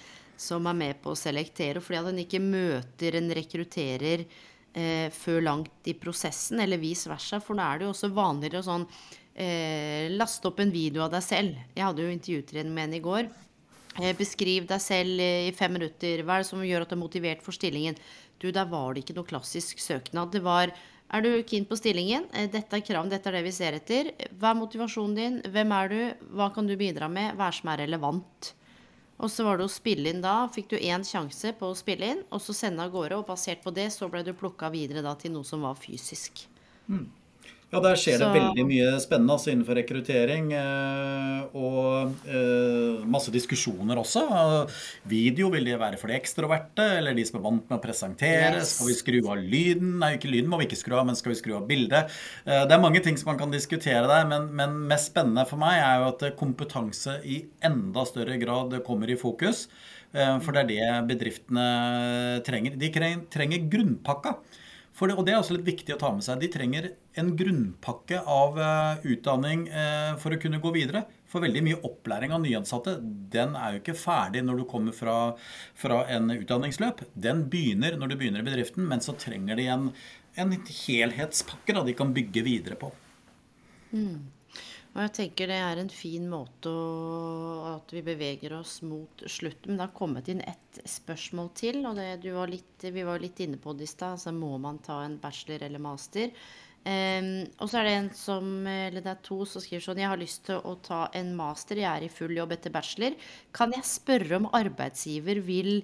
som 0.41 0.65
er 0.65 0.77
med 0.77 1.01
på 1.03 1.13
å 1.13 1.19
selektere. 1.19 1.83
Fordi 1.83 1.99
at 1.99 2.09
en 2.09 2.23
ikke 2.23 2.41
møter 2.41 3.19
en 3.19 3.29
rekrutterer 3.37 4.25
eh, 4.25 5.07
før 5.13 5.43
langt 5.45 5.89
i 5.89 5.93
prosessen, 5.93 6.61
eller 6.63 6.81
vice 6.81 7.11
versa. 7.11 7.41
For 7.43 7.57
nå 7.57 7.65
er 7.65 7.81
det 7.81 7.87
jo 7.87 7.93
også 7.93 8.11
vanligere 8.15 8.63
å 8.63 8.69
sånn 8.71 8.87
eh, 9.35 10.09
laste 10.15 10.49
opp 10.49 10.63
en 10.63 10.73
video 10.73 11.05
av 11.05 11.13
deg 11.13 11.25
selv. 11.25 11.61
Jeg 11.75 11.85
hadde 11.85 12.07
jo 12.07 12.17
intervjutrening 12.17 12.75
med 12.75 12.89
en 12.89 12.97
i 12.97 13.05
går. 13.05 13.31
Eh, 13.99 14.13
beskriv 14.15 14.69
deg 14.69 14.79
selv 14.79 15.19
i 15.19 15.51
fem 15.55 15.73
minutter. 15.75 16.23
Hva 16.23 16.37
er 16.37 16.45
det 16.45 16.49
som 16.51 16.63
gjør 16.63 16.85
at 16.85 16.93
du 16.93 16.95
er 16.95 17.01
motivert 17.01 17.43
for 17.43 17.55
stillingen? 17.55 17.97
Du, 18.39 18.47
der 18.55 18.69
var 18.71 18.93
det 18.93 19.03
ikke 19.03 19.17
noe 19.17 19.27
klassisk 19.27 19.81
søknad. 19.83 20.31
Det 20.31 20.41
var 20.45 20.71
er 21.11 21.25
du 21.25 21.31
keen 21.43 21.65
på 21.67 21.75
stillingen? 21.75 22.29
Eh, 22.31 22.47
dette 22.47 22.77
er 22.77 22.85
krav, 22.87 23.09
dette 23.11 23.27
er 23.27 23.35
det 23.35 23.43
vi 23.43 23.51
ser 23.51 23.75
etter. 23.75 24.13
Hva 24.39 24.53
er 24.53 24.61
motivasjonen 24.61 25.17
din? 25.17 25.37
Hvem 25.51 25.75
er 25.75 25.91
du? 25.91 26.01
Hva 26.39 26.47
kan 26.55 26.69
du 26.69 26.77
bidra 26.79 27.11
med? 27.11 27.35
Hva 27.35 27.49
er 27.49 27.57
som 27.57 27.71
er 27.73 27.83
relevant? 27.83 28.53
Og 29.21 29.29
så 29.29 29.43
var 29.45 29.59
det 29.59 29.67
å 29.67 29.71
spille 29.71 30.09
inn 30.09 30.23
da. 30.23 30.47
Fikk 30.49 30.71
du 30.71 30.77
én 30.79 31.03
sjanse 31.05 31.51
på 31.59 31.67
å 31.69 31.77
spille 31.77 32.13
inn, 32.15 32.23
og 32.31 32.41
så 32.41 32.55
sende 32.57 32.87
av 32.87 32.95
gårde. 32.95 33.19
Og 33.19 33.27
basert 33.27 33.59
på 33.61 33.73
det 33.75 33.89
så 33.93 34.07
ble 34.09 34.23
du 34.25 34.31
plukka 34.33 34.71
videre 34.73 35.03
da 35.05 35.13
til 35.19 35.35
noe 35.35 35.45
som 35.45 35.67
var 35.67 35.75
fysisk. 35.77 36.45
Mm. 36.87 37.05
Ja, 37.71 37.79
der 37.79 37.95
skjer 37.95 38.19
det 38.19 38.27
veldig 38.33 38.63
mye 38.67 38.87
spennende 38.99 39.35
altså, 39.37 39.47
innenfor 39.53 39.77
rekruttering. 39.79 40.49
Eh, 40.59 41.53
og 41.55 42.27
eh, 42.27 43.03
masse 43.07 43.31
diskusjoner 43.31 44.01
også. 44.01 44.25
Video, 45.07 45.47
vil 45.53 45.69
det 45.69 45.77
være 45.79 45.99
for 46.01 46.11
de 46.11 46.17
ekstroverte 46.17 46.83
eller 46.97 47.15
de 47.15 47.23
som 47.27 47.39
er 47.39 47.45
vant 47.45 47.69
med 47.69 47.77
å 47.77 47.83
presentere? 47.83 48.57
Yes. 48.59 48.73
Skal 48.75 48.89
vi 48.89 48.97
skru 48.97 49.19
av 49.23 49.39
lyden? 49.39 49.93
Nei, 50.01 50.17
ikke 50.17 50.33
lyden 50.33 50.51
må 50.51 50.59
vi 50.59 50.67
ikke 50.67 50.81
skru 50.81 50.97
av, 50.97 51.05
men 51.07 51.15
skal 51.15 51.31
vi 51.31 51.37
skru 51.39 51.53
av 51.61 51.69
bildet? 51.69 52.11
Eh, 52.43 52.65
det 52.67 52.75
er 52.75 52.83
mange 52.83 52.99
ting 53.05 53.19
som 53.19 53.31
man 53.31 53.39
kan 53.39 53.55
diskutere 53.55 54.03
der, 54.09 54.27
men, 54.27 54.49
men, 54.57 54.75
mest 54.91 55.13
spennende 55.13 55.47
for 55.47 55.61
meg 55.61 55.79
er 55.79 56.01
jo 56.01 56.09
at 56.09 56.25
kompetanse 56.41 57.21
i 57.23 57.39
enda 57.63 58.03
større 58.09 58.35
grad 58.41 58.75
kommer 58.83 59.07
i 59.07 59.15
fokus. 59.19 59.69
Eh, 60.11 60.33
for 60.43 60.51
det 60.51 60.65
er 60.65 60.73
det 60.73 61.13
bedriftene 61.13 61.69
trenger. 62.43 62.75
De 62.75 62.91
trenger 63.31 63.71
grunnpakka. 63.71 64.35
Det, 65.01 65.15
og 65.15 65.23
det 65.25 65.33
er 65.33 65.39
også 65.39 65.55
litt 65.55 65.71
viktig 65.71 65.95
å 65.95 66.01
ta 66.01 66.11
med 66.13 66.21
seg. 66.25 66.43
De 66.43 66.51
trenger 66.51 66.91
en 67.19 67.31
grunnpakke 67.37 68.21
av 68.23 68.59
uh, 68.59 69.01
utdanning 69.03 69.65
uh, 69.71 70.13
for 70.21 70.33
å 70.33 70.39
kunne 70.41 70.61
gå 70.63 70.71
videre. 70.75 71.03
For 71.31 71.43
veldig 71.43 71.63
mye 71.63 71.79
opplæring 71.87 72.33
av 72.35 72.43
nyansatte 72.43 72.97
den 73.31 73.55
er 73.55 73.75
jo 73.75 73.81
ikke 73.81 73.97
ferdig 73.99 74.43
når 74.47 74.61
du 74.61 74.65
kommer 74.71 74.95
fra, 74.95 75.15
fra 75.79 76.01
en 76.11 76.31
utdanningsløp. 76.33 77.05
Den 77.13 77.45
begynner 77.51 77.95
når 77.99 78.11
du 78.11 78.17
begynner 78.19 78.43
i 78.43 78.49
bedriften, 78.49 78.87
men 78.87 79.03
så 79.03 79.15
trenger 79.19 79.59
de 79.59 79.69
en, 79.71 79.87
en 80.39 80.53
helhetspakke 80.67 81.75
da, 81.77 81.85
de 81.87 81.95
kan 81.97 82.13
bygge 82.15 82.45
videre 82.47 82.79
på. 82.79 82.91
Mm. 83.95 84.31
Og 84.91 84.99
jeg 85.05 85.11
tenker 85.15 85.47
det 85.47 85.59
er 85.63 85.79
en 85.79 85.91
fin 85.91 86.25
måte 86.27 86.67
å, 86.67 87.75
at 87.77 87.93
vi 87.95 88.01
beveger 88.03 88.57
oss 88.57 88.81
mot 88.83 89.23
slutten. 89.23 89.71
Men 89.71 89.79
det 89.79 89.85
har 89.85 89.93
kommet 89.95 90.31
inn 90.31 90.41
ett 90.43 90.81
spørsmål 90.83 91.53
til, 91.55 91.79
og 91.87 91.95
det, 91.95 92.33
var 92.35 92.51
litt, 92.51 92.83
vi 92.83 93.05
var 93.07 93.23
litt 93.23 93.39
inne 93.43 93.59
på 93.61 93.71
det 93.77 93.87
i 93.87 93.91
stad. 93.91 94.17
Altså 94.17 94.35
må 94.35 94.57
man 94.59 94.81
ta 94.83 94.99
en 95.05 95.15
bachelor 95.23 95.63
eller 95.63 95.83
master? 95.83 96.35
Um, 96.81 97.43
og 97.61 97.69
så 97.69 97.77
er 97.77 97.85
det 97.85 97.93
en 97.93 98.07
som, 98.17 98.45
eller 98.65 99.03
det 99.05 99.11
er 99.11 99.19
to 99.21 99.43
som 99.45 99.61
skriver 99.61 99.83
sånn 99.85 99.99
Jeg 100.01 100.09
har 100.09 100.17
lyst 100.17 100.47
til 100.47 100.63
å 100.65 100.71
ta 100.81 101.03
en 101.13 101.27
master, 101.37 101.77
jeg 101.77 101.85
er 101.85 102.07
i 102.07 102.09
full 102.09 102.33
jobb 102.33 102.55
etter 102.55 102.73
bachelor. 102.73 103.17
Kan 103.53 103.75
jeg 103.75 103.85
spørre 103.85 104.39
om 104.39 104.49
arbeidsgiver 104.57 105.43
vil 105.45 105.75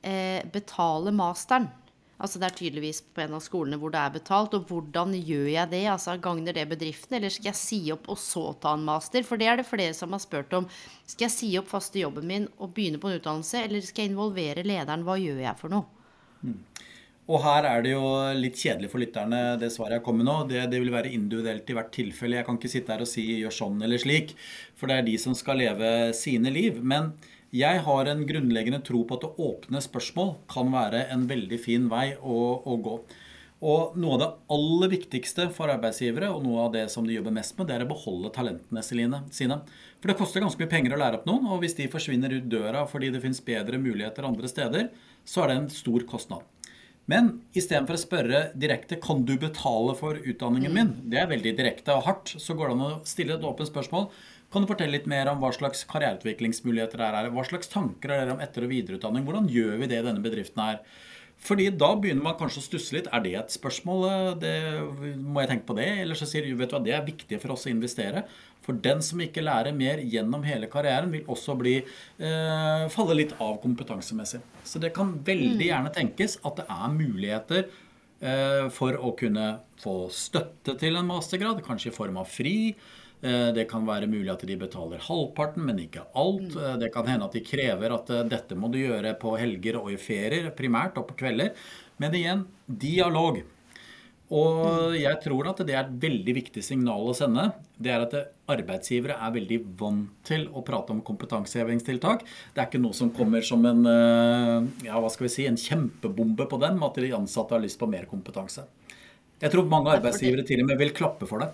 eh, 0.00 0.40
betale 0.52 1.12
masteren? 1.12 1.68
Altså 2.16 2.40
Det 2.40 2.46
er 2.48 2.56
tydeligvis 2.56 3.02
på 3.12 3.20
en 3.26 3.36
av 3.36 3.42
skolene 3.44 3.76
hvor 3.80 3.92
det 3.92 4.00
er 4.00 4.14
betalt. 4.14 4.54
Og 4.56 4.70
hvordan 4.70 5.12
gjør 5.18 5.50
jeg 5.52 5.72
det? 5.74 5.82
Altså 5.92 6.16
Gagner 6.24 6.56
det 6.56 6.64
bedriften, 6.70 7.18
eller 7.18 7.32
skal 7.32 7.50
jeg 7.50 7.60
si 7.60 7.80
opp 7.92 8.08
og 8.12 8.20
så 8.20 8.46
ta 8.62 8.72
en 8.76 8.86
master? 8.86 9.26
For 9.28 9.40
det 9.40 9.50
er 9.52 9.60
det 9.60 9.68
flere 9.68 9.96
som 9.96 10.16
har 10.16 10.24
spurt 10.24 10.56
om. 10.56 10.68
Skal 11.04 11.28
jeg 11.28 11.34
si 11.34 11.50
opp 11.60 11.68
faste 11.68 12.00
jobben 12.00 12.28
min 12.30 12.48
og 12.56 12.72
begynne 12.76 13.00
på 13.02 13.12
en 13.12 13.20
utdannelse, 13.20 13.60
eller 13.66 13.84
skal 13.84 14.06
jeg 14.06 14.14
involvere 14.14 14.64
lederen? 14.64 15.04
Hva 15.04 15.18
gjør 15.20 15.44
jeg 15.44 15.60
for 15.60 15.76
noe? 15.76 16.08
Mm. 16.40 16.56
Og 17.26 17.40
her 17.42 17.66
er 17.66 17.80
det 17.82 17.90
jo 17.90 18.06
litt 18.38 18.58
kjedelig 18.60 18.92
for 18.92 19.02
lytterne, 19.02 19.56
det 19.58 19.72
svaret 19.74 19.96
jeg 19.96 20.04
kom 20.06 20.20
med 20.20 20.28
nå. 20.28 20.36
Det, 20.46 20.60
det, 20.70 20.78
vil 20.78 20.92
være 20.94 21.10
individuelt 21.10 21.66
i 21.66 21.74
hvert 21.74 21.90
tilfelle. 21.94 22.38
Jeg 22.38 22.46
kan 22.46 22.58
ikke 22.60 22.70
sitte 22.70 22.94
her 22.94 23.02
og 23.02 23.10
si 23.10 23.24
'gjør 23.40 23.56
sånn' 23.56 23.82
eller 23.82 23.98
slik. 23.98 24.36
For 24.78 24.86
det 24.86 25.00
er 25.00 25.08
de 25.08 25.16
som 25.18 25.34
skal 25.34 25.58
leve 25.58 25.90
sine 26.14 26.52
liv. 26.54 26.78
Men 26.78 27.16
jeg 27.50 27.82
har 27.82 28.10
en 28.10 28.22
grunnleggende 28.28 28.82
tro 28.86 29.02
på 29.02 29.18
at 29.18 29.26
å 29.26 29.34
åpne 29.42 29.82
spørsmål 29.82 30.36
kan 30.50 30.70
være 30.70 31.06
en 31.14 31.26
veldig 31.26 31.58
fin 31.58 31.90
vei 31.90 32.14
å, 32.14 32.38
å, 32.62 32.78
gå. 32.78 32.96
Og 33.66 33.94
noe 33.98 34.14
av 34.14 34.22
det 34.22 34.32
aller 34.54 34.92
viktigste 34.94 35.48
for 35.56 35.72
arbeidsgivere, 35.72 36.30
og 36.30 36.44
noe 36.44 36.66
av 36.66 36.74
det 36.74 36.86
som 36.92 37.06
de 37.06 37.16
jobber 37.16 37.34
mest 37.34 37.56
med, 37.58 37.66
det 37.66 37.74
er 37.74 37.86
å 37.86 37.90
beholde 37.90 38.30
talentene 38.34 38.82
sine. 38.86 39.62
For 39.98 40.12
det 40.12 40.18
koster 40.18 40.44
ganske 40.44 40.62
mye 40.62 40.70
penger 40.70 40.94
å 40.94 41.00
lære 41.00 41.18
opp 41.22 41.26
noen, 41.26 41.48
og 41.50 41.62
hvis 41.64 41.78
de 41.78 41.90
forsvinner 41.90 42.34
ut 42.38 42.50
døra 42.52 42.84
fordi 42.90 43.10
det 43.14 43.22
fins 43.24 43.42
bedre 43.42 43.82
muligheter 43.82 44.28
andre 44.28 44.52
steder, 44.52 44.92
så 45.26 45.42
er 45.42 45.50
det 45.50 45.58
en 45.62 45.72
stor 45.72 46.06
kostnad. 46.06 46.44
Men 47.10 47.28
istedenfor 47.54 47.94
å 47.94 48.02
spørre 48.02 48.38
direkte 48.58 48.98
kan 49.02 49.22
du 49.26 49.36
betale 49.38 49.94
for 49.98 50.18
utdanningen 50.18 50.72
min, 50.74 50.88
det 51.06 51.20
er 51.22 51.28
veldig 51.30 51.52
direkte 51.58 51.94
og 51.94 52.06
hardt, 52.08 52.32
så 52.42 52.56
går 52.58 52.72
det 52.72 52.74
an 52.74 52.86
å 52.86 52.94
stille 53.06 53.36
et 53.36 53.46
åpent 53.46 53.70
spørsmål. 53.70 54.08
Kan 54.50 54.64
du 54.64 54.70
fortelle 54.70 54.94
litt 54.96 55.06
mer 55.10 55.30
om 55.30 55.38
hva 55.42 55.52
slags 55.54 55.84
karriereutviklingsmuligheter 55.90 57.02
det 57.02 57.10
er? 57.10 57.30
Hva 57.34 57.44
slags 57.46 57.70
tanker 57.70 58.10
er 58.10 58.24
dere 58.24 58.34
om 58.34 58.42
etter- 58.42 58.66
og 58.66 58.72
videreutdanning? 58.74 59.26
Hvordan 59.26 59.46
gjør 59.50 59.78
vi 59.82 59.90
det 59.90 60.00
i 60.00 60.06
denne 60.06 60.22
bedriften 60.24 60.62
her? 60.62 60.82
Fordi 61.46 61.68
da 61.78 61.92
begynner 62.00 62.24
man 62.24 62.36
kanskje 62.38 62.62
å 62.62 62.64
stusse 62.64 62.96
litt. 62.96 63.08
Er 63.14 63.22
det 63.22 63.34
et 63.38 63.54
spørsmål? 63.54 64.06
Det, 64.40 64.54
må 65.20 65.42
jeg 65.42 65.52
tenke 65.52 65.68
på 65.68 65.76
det? 65.78 65.88
Eller 66.02 66.18
så 66.18 66.28
sier 66.28 66.46
du 66.46 66.56
vet 66.58 66.72
du 66.72 66.76
hva, 66.76 66.82
det 66.82 66.94
er 66.96 67.06
viktig 67.06 67.38
for 67.42 67.54
oss 67.54 67.68
å 67.68 67.72
investere. 67.72 68.24
For 68.66 68.78
den 68.82 69.02
som 69.04 69.20
ikke 69.22 69.44
lærer 69.46 69.76
mer 69.76 70.02
gjennom 70.02 70.42
hele 70.46 70.66
karrieren, 70.70 71.12
vil 71.14 71.28
også 71.30 71.54
bli, 71.58 71.76
eh, 72.18 72.86
falle 72.90 73.18
litt 73.20 73.36
av 73.38 73.60
kompetansemessig. 73.62 74.40
Så 74.66 74.82
det 74.82 74.92
kan 74.96 75.14
veldig 75.22 75.68
gjerne 75.68 75.94
tenkes 75.94 76.38
at 76.42 76.58
det 76.58 76.66
er 76.66 76.96
muligheter 76.96 77.68
eh, 78.20 78.66
for 78.74 78.98
å 78.98 79.14
kunne 79.18 79.60
få 79.78 80.08
støtte 80.10 80.74
til 80.80 80.98
en 80.98 81.06
mastergrad, 81.06 81.62
kanskje 81.62 81.92
i 81.92 81.94
form 81.94 82.18
av 82.18 82.26
fri. 82.26 82.74
Eh, 83.24 83.48
det 83.56 83.64
kan 83.70 83.86
være 83.88 84.06
mulig 84.10 84.28
at 84.28 84.42
de 84.46 84.56
betaler 84.60 85.00
halvparten, 85.00 85.64
men 85.64 85.78
ikke 85.80 86.04
alt. 86.14 86.52
Mm. 86.52 86.62
Eh, 86.62 86.76
Det 86.84 86.92
kan 86.92 87.06
hende 87.08 87.24
at 87.24 87.32
de 87.32 87.40
krever 87.40 87.94
at 87.94 88.10
eh, 88.10 88.24
dette 88.28 88.54
må 88.54 88.68
du 88.70 88.78
gjøre 88.78 89.14
på 89.18 89.36
helger 89.40 89.78
og 89.80 89.90
i 89.90 89.96
ferier, 89.96 90.50
primært, 90.52 90.98
og 91.00 91.08
på 91.08 91.16
kvelder. 91.24 91.54
Men 91.98 92.12
igjen, 92.12 92.46
dialog. 92.68 93.42
Og 94.28 94.66
Mm. 94.66 95.00
jeg 95.00 95.20
tror 95.22 95.48
at 95.48 95.56
det 95.64 95.70
er 95.74 95.84
et 95.86 96.00
veldig 96.02 96.34
viktig 96.34 96.62
signal 96.62 97.00
å 97.08 97.14
sende. 97.14 97.52
Det 97.80 97.90
er 97.92 98.00
at 98.02 98.14
arbeidsgivere 98.48 99.14
er 99.22 99.30
veldig 99.32 99.60
vant 99.78 100.08
til 100.24 100.48
å 100.48 100.64
prate 100.66 100.90
om 100.90 101.00
kompetansehevingstiltak. 101.00 102.24
Det 102.52 102.58
er 102.60 102.66
ikke 102.66 102.82
noe 102.82 102.92
som 102.92 103.10
kommer 103.10 103.40
som 103.40 103.64
en, 103.64 103.84
ja, 104.82 104.98
hva 104.98 105.08
skal 105.10 105.28
vi 105.28 105.32
si, 105.32 105.46
en 105.46 105.54
kjempebombe 105.56 106.48
på 106.50 106.58
dem, 106.58 106.82
at 106.82 106.94
de 106.94 107.12
ansatte 107.12 107.54
har 107.54 107.60
lyst 107.62 107.78
på 107.78 107.88
mer 107.88 108.04
kompetanse. 108.10 108.66
Jeg 109.40 109.52
tror 109.52 109.68
mange 109.68 109.94
arbeidsgivere 109.94 110.44
til 110.44 110.60
og 110.60 110.66
med 110.66 110.78
vil 110.78 110.90
klappe 110.90 111.26
for 111.28 111.38
det. 111.38 111.52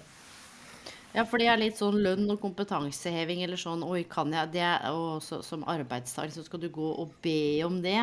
Ja, 1.12 1.26
for 1.28 1.42
det 1.42 1.48
er 1.52 1.60
litt 1.60 1.76
sånn 1.76 1.98
lønn 2.00 2.30
og 2.32 2.40
kompetanseheving 2.40 3.42
eller 3.44 3.60
sånn 3.60 3.82
Oi, 3.84 4.04
kan 4.08 4.32
jeg 4.32 4.54
det? 4.54 4.68
Og 4.96 5.20
så, 5.24 5.42
som 5.44 5.66
arbeidstaker 5.68 6.32
så 6.32 6.44
skal 6.46 6.62
du 6.62 6.70
gå 6.72 6.92
og 7.02 7.12
be 7.24 7.60
om 7.66 7.82
det. 7.84 7.98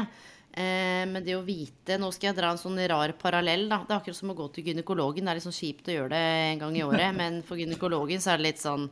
Eh, 0.54 1.06
men 1.10 1.24
det 1.26 1.36
å 1.38 1.46
vite 1.46 1.98
Nå 2.02 2.12
skal 2.14 2.32
jeg 2.32 2.40
dra 2.40 2.52
en 2.54 2.62
sånn 2.62 2.78
rar 2.92 3.14
parallell, 3.18 3.66
da. 3.72 3.82
Det 3.82 3.96
er 3.96 4.02
akkurat 4.02 4.20
som 4.20 4.34
å 4.34 4.38
gå 4.38 4.50
til 4.54 4.70
gynekologen. 4.70 5.26
Det 5.26 5.34
er 5.34 5.40
litt 5.40 5.48
sånn 5.48 5.58
kjipt 5.58 5.90
å 5.90 5.96
gjøre 5.96 6.14
det 6.14 6.26
en 6.52 6.62
gang 6.66 6.78
i 6.78 6.86
året, 6.86 7.16
men 7.22 7.42
for 7.46 7.62
gynekologen 7.62 8.22
så 8.22 8.36
er 8.36 8.42
det 8.42 8.52
litt 8.52 8.62
sånn 8.62 8.86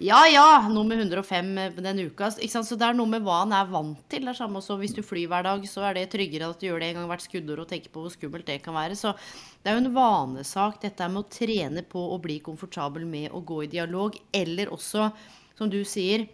ja 0.00 0.18
ja, 0.32 0.68
nummer 0.72 0.96
105 0.96 1.48
den 1.76 1.98
uka. 2.06 2.30
Så 2.32 2.76
det 2.78 2.86
er 2.86 2.96
noe 2.96 3.10
med 3.10 3.24
hva 3.24 3.42
han 3.42 3.52
er 3.52 3.68
vant 3.68 4.00
til. 4.08 4.24
Det 4.24 4.32
er 4.32 4.38
samme 4.38 4.60
også 4.62 4.78
hvis 4.80 4.94
du 4.96 5.02
flyr 5.04 5.28
hver 5.28 5.44
dag, 5.44 5.66
så 5.68 5.84
er 5.84 5.98
det 5.98 6.06
tryggere 6.14 6.48
at 6.48 6.60
du 6.60 6.66
gjør 6.66 6.80
det 6.80 6.88
en 6.90 7.00
gang 7.00 7.10
hvert 7.10 7.24
skuddår 7.26 7.60
og 7.60 7.68
tenker 7.68 7.92
på 7.92 8.04
hvor 8.04 8.14
skummelt 8.14 8.48
det 8.48 8.62
kan 8.64 8.76
være. 8.76 8.96
Så 8.96 9.12
det 9.60 9.68
er 9.68 9.76
jo 9.76 9.84
en 9.84 9.96
vanesak 9.98 10.80
dette 10.80 11.08
med 11.12 11.20
å 11.20 11.30
trene 11.36 11.84
på 11.84 12.06
å 12.14 12.16
bli 12.22 12.38
komfortabel 12.44 13.04
med 13.08 13.28
å 13.36 13.42
gå 13.44 13.64
i 13.66 13.72
dialog, 13.76 14.16
eller 14.32 14.72
også, 14.72 15.10
som 15.58 15.68
du 15.68 15.82
sier, 15.84 16.24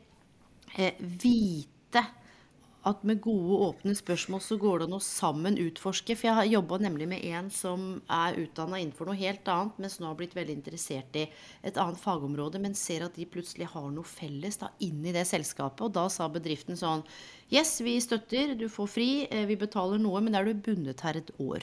eh, 0.79 0.95
vite 1.01 2.05
at 2.87 3.03
med 3.07 3.19
gode, 3.25 3.57
åpne 3.67 3.95
spørsmål 3.99 4.41
så 4.45 4.57
går 4.63 4.79
det 4.79 4.87
an 4.87 4.97
å 4.97 5.03
sammen 5.03 5.57
utforske. 5.59 6.15
For 6.15 6.29
jeg 6.29 6.37
har 6.39 6.49
jobba 6.49 6.79
nemlig 6.85 7.09
med 7.11 7.25
en 7.33 7.49
som 7.51 7.87
er 8.13 8.39
utdanna 8.39 8.79
innenfor 8.79 9.11
noe 9.11 9.19
helt 9.19 9.49
annet, 9.51 9.81
mens 9.83 9.99
nå 9.99 10.07
har 10.07 10.19
blitt 10.19 10.37
veldig 10.39 10.55
interessert 10.55 11.19
i 11.19 11.25
et 11.67 11.81
annet 11.83 11.99
fagområde, 12.01 12.61
men 12.63 12.77
ser 12.79 13.07
at 13.07 13.19
de 13.19 13.27
plutselig 13.31 13.67
har 13.73 13.89
noe 13.91 14.07
felles 14.07 14.61
da 14.63 14.71
inni 14.87 15.15
det 15.17 15.27
selskapet. 15.27 15.83
Og 15.89 15.97
da 15.97 16.07
sa 16.13 16.31
bedriften 16.31 16.79
sånn 16.79 17.03
Yes, 17.51 17.77
vi 17.83 17.95
støtter, 18.03 18.57
du 18.59 18.67
får 18.71 18.89
fri, 18.91 19.11
eh, 19.31 19.47
vi 19.47 19.59
betaler 19.59 20.01
noe, 20.03 20.23
men 20.23 20.35
er 20.35 20.47
du 20.47 20.55
bundet 20.55 21.03
her 21.07 21.19
et 21.19 21.31
år. 21.39 21.63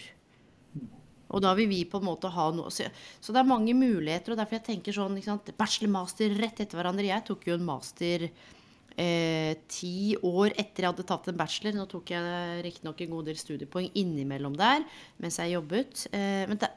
Og 1.33 1.41
da 1.43 1.53
vil 1.57 1.69
vi 1.71 1.81
på 1.89 1.99
en 1.99 2.07
måte 2.07 2.29
ha 2.29 2.49
noe 2.53 2.71
Så, 2.71 2.87
så 3.19 3.33
det 3.33 3.41
er 3.41 3.49
mange 3.49 3.73
muligheter, 3.73 4.33
og 4.33 4.39
derfor 4.39 4.59
jeg 4.59 4.67
tenker 4.69 4.95
sånn? 4.95 5.17
Bachelor, 5.57 5.91
master 5.91 6.35
rett 6.39 6.61
etter 6.61 6.77
hverandre. 6.77 7.09
Jeg 7.09 7.25
tok 7.27 7.47
jo 7.47 7.57
en 7.57 7.65
master 7.65 8.29
eh, 8.99 9.55
ti 9.71 10.13
år 10.19 10.53
etter 10.55 10.85
jeg 10.85 10.91
hadde 10.91 11.05
tatt 11.09 11.29
en 11.31 11.39
bachelor. 11.39 11.75
Nå 11.77 11.87
tok 11.91 12.13
jeg 12.13 12.63
riktignok 12.65 13.03
en 13.03 13.13
god 13.15 13.29
del 13.31 13.39
studiepoeng 13.39 13.89
innimellom 13.99 14.57
der 14.59 14.85
mens 15.23 15.39
jeg 15.41 15.55
jobbet. 15.55 16.05
Eh, 16.11 16.43
men 16.49 16.59
det, 16.61 16.71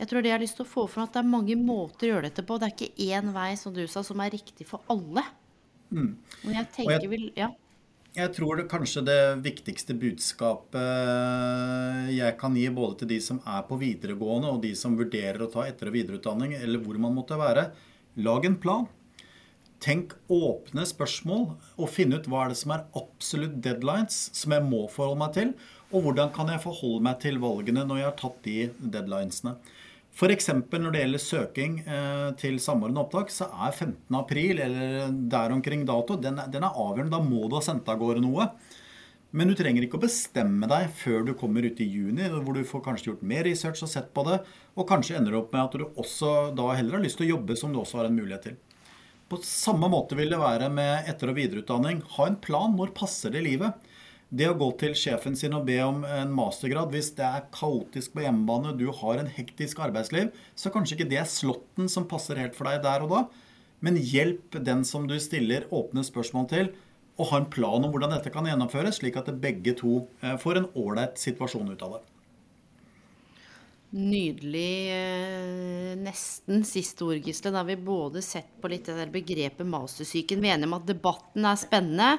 jeg 0.00 0.10
tror 0.10 0.22
det 0.22 0.32
jeg 0.32 0.38
har 0.38 0.44
lyst 0.44 0.58
til 0.60 0.66
å 0.66 0.72
få 0.72 0.86
fram, 0.90 1.08
at 1.08 1.16
det 1.16 1.22
er 1.22 1.32
mange 1.32 1.58
måter 1.58 2.08
å 2.08 2.14
gjøre 2.14 2.28
dette 2.30 2.46
på. 2.46 2.58
Det 2.60 2.68
er 2.68 2.76
ikke 2.76 3.10
én 3.10 3.32
vei, 3.34 3.50
som 3.60 3.74
du 3.76 3.84
sa, 3.86 4.04
som 4.06 4.22
er 4.24 4.34
riktig 4.34 4.68
for 4.68 4.84
alle. 4.92 5.24
Og 5.92 6.54
jeg 6.54 6.72
tenker 6.76 7.10
vel 7.12 7.28
Ja. 7.36 7.52
Jeg 8.12 8.28
tror 8.36 8.58
det 8.58 8.66
kanskje 8.68 9.00
det 9.06 9.20
viktigste 9.40 9.94
budskapet 9.96 10.82
jeg 12.12 12.34
kan 12.36 12.52
gi 12.60 12.66
både 12.68 12.98
til 13.00 13.08
de 13.14 13.16
som 13.24 13.38
er 13.48 13.62
på 13.64 13.78
videregående, 13.80 14.50
og 14.52 14.60
de 14.60 14.74
som 14.76 14.98
vurderer 14.98 15.40
å 15.40 15.48
ta 15.48 15.64
etter- 15.64 15.88
og 15.88 15.96
videreutdanning, 15.96 16.52
eller 16.58 16.82
hvor 16.84 16.98
man 17.00 17.16
måtte 17.16 17.38
være, 17.40 17.70
lag 18.20 18.44
en 18.44 18.58
plan. 18.60 18.84
Tenk 19.82 20.12
åpne 20.30 20.84
spørsmål, 20.86 21.46
og 21.74 21.90
finne 21.90 22.20
ut 22.20 22.26
hva 22.30 22.44
er 22.44 22.52
det 22.52 22.58
som 22.60 22.74
er 22.74 22.84
absolutt 22.98 23.56
deadlines 23.64 24.28
som 24.38 24.54
jeg 24.54 24.62
må 24.62 24.84
forholde 24.92 25.18
meg 25.24 25.32
til, 25.34 25.54
og 25.90 26.06
hvordan 26.06 26.30
kan 26.34 26.52
jeg 26.52 26.62
forholde 26.62 27.02
meg 27.04 27.18
til 27.24 27.40
valgene 27.42 27.82
når 27.88 27.98
jeg 27.98 28.08
har 28.08 28.20
tatt 28.20 28.44
de 28.46 28.58
deadlinesene. 28.78 29.56
F.eks. 30.12 30.50
når 30.52 30.92
det 30.92 31.00
gjelder 31.02 31.22
søking 31.24 31.78
eh, 31.82 32.28
til 32.38 32.58
samordna 32.60 33.00
opptak, 33.02 33.32
så 33.32 33.48
er 33.48 33.72
15. 33.72 33.96
april 34.18 34.60
eller 34.60 35.10
der 35.10 35.54
omkring 35.54 35.86
dato 35.88 36.18
den 36.20 36.38
er, 36.38 36.50
den 36.52 36.66
er 36.68 36.76
avgjørende. 36.76 37.16
Da 37.16 37.24
må 37.24 37.48
du 37.48 37.56
ha 37.56 37.62
sendt 37.64 37.88
av 37.88 37.98
gårde 38.00 38.20
noe. 38.22 38.50
Men 39.32 39.48
du 39.48 39.56
trenger 39.56 39.86
ikke 39.86 39.96
å 39.96 40.02
bestemme 40.02 40.68
deg 40.68 40.90
før 40.92 41.24
du 41.24 41.32
kommer 41.40 41.64
ut 41.64 41.80
i 41.80 41.88
juni, 41.88 42.26
hvor 42.28 42.52
du 42.52 42.60
får 42.68 42.84
kanskje 42.84 43.08
gjort 43.08 43.24
mer 43.24 43.46
research 43.48 43.80
og 43.80 43.88
sett 43.88 44.10
på 44.12 44.26
det, 44.28 44.42
og 44.76 44.88
kanskje 44.90 45.16
ender 45.16 45.38
opp 45.38 45.54
med 45.56 45.64
at 45.64 45.78
du 45.80 45.86
også 45.88 46.52
da 46.52 46.68
heller 46.76 46.98
har 46.98 47.06
lyst 47.06 47.16
til 47.16 47.30
å 47.30 47.38
jobbe 47.38 47.56
som 47.56 47.72
du 47.72 47.80
også 47.80 48.02
har 48.02 48.10
en 48.10 48.20
mulighet 48.20 48.50
til. 48.50 48.60
På 49.32 49.38
samme 49.40 49.88
måte 49.88 50.12
vil 50.12 50.28
det 50.28 50.36
være 50.36 50.66
med 50.68 51.06
etter- 51.08 51.30
og 51.32 51.38
videreutdanning. 51.38 52.02
Ha 52.18 52.26
en 52.28 52.34
plan. 52.36 52.74
Når 52.76 52.90
passer 52.92 53.32
det 53.32 53.40
i 53.40 53.46
livet? 53.46 53.78
Det 54.28 54.44
å 54.50 54.56
gå 54.60 54.66
til 54.76 54.92
sjefen 54.92 55.32
sin 55.40 55.56
og 55.56 55.64
be 55.64 55.78
om 55.80 56.02
en 56.04 56.34
mastergrad 56.36 56.92
hvis 56.92 57.08
det 57.16 57.24
er 57.24 57.46
kaotisk 57.52 58.12
på 58.12 58.26
hjemmebane, 58.26 58.74
du 58.76 58.90
har 58.98 59.22
en 59.22 59.32
hektisk 59.32 59.80
arbeidsliv, 59.84 60.28
så 60.52 60.68
kanskje 60.72 60.98
ikke 60.98 61.08
det 61.08 61.22
er 61.22 61.32
slåtten 61.32 61.88
som 61.88 62.04
passer 62.08 62.40
helt 62.40 62.56
for 62.58 62.68
deg 62.68 62.84
der 62.84 63.06
og 63.06 63.12
da. 63.14 63.24
Men 63.80 63.96
hjelp 63.96 64.60
den 64.68 64.84
som 64.88 65.08
du 65.08 65.16
stiller 65.16 65.64
åpne 65.72 66.04
spørsmål 66.04 66.48
til, 66.52 66.72
og 67.16 67.32
ha 67.32 67.40
en 67.40 67.50
plan 67.56 67.80
om 67.80 67.92
hvordan 67.92 68.12
dette 68.12 68.32
kan 68.36 68.48
gjennomføres, 68.48 69.00
slik 69.00 69.16
at 69.16 69.32
begge 69.40 69.72
to 69.80 70.02
eh, 70.20 70.36
får 70.40 70.60
en 70.60 70.72
ålreit 70.76 71.16
situasjon 71.20 71.72
ut 71.72 71.88
av 71.88 71.96
det. 71.96 72.04
Nydelig. 73.92 74.88
eh, 74.88 75.96
Nesten 76.00 76.64
siste 76.64 77.04
ord, 77.04 77.20
Gisle. 77.26 77.50
Da 77.52 77.60
har 77.60 77.68
vi 77.68 77.76
både 77.76 78.22
sett 78.24 78.54
på 78.60 78.70
litt 78.72 78.86
det 78.88 78.96
der 78.96 79.12
begrepet 79.12 79.68
mastersyken. 79.68 80.40
Vi 80.40 80.48
er 80.48 80.56
enige 80.56 80.70
om 80.70 80.78
at 80.78 80.88
debatten 80.88 81.44
er 81.44 81.60
spennende. 81.60 82.18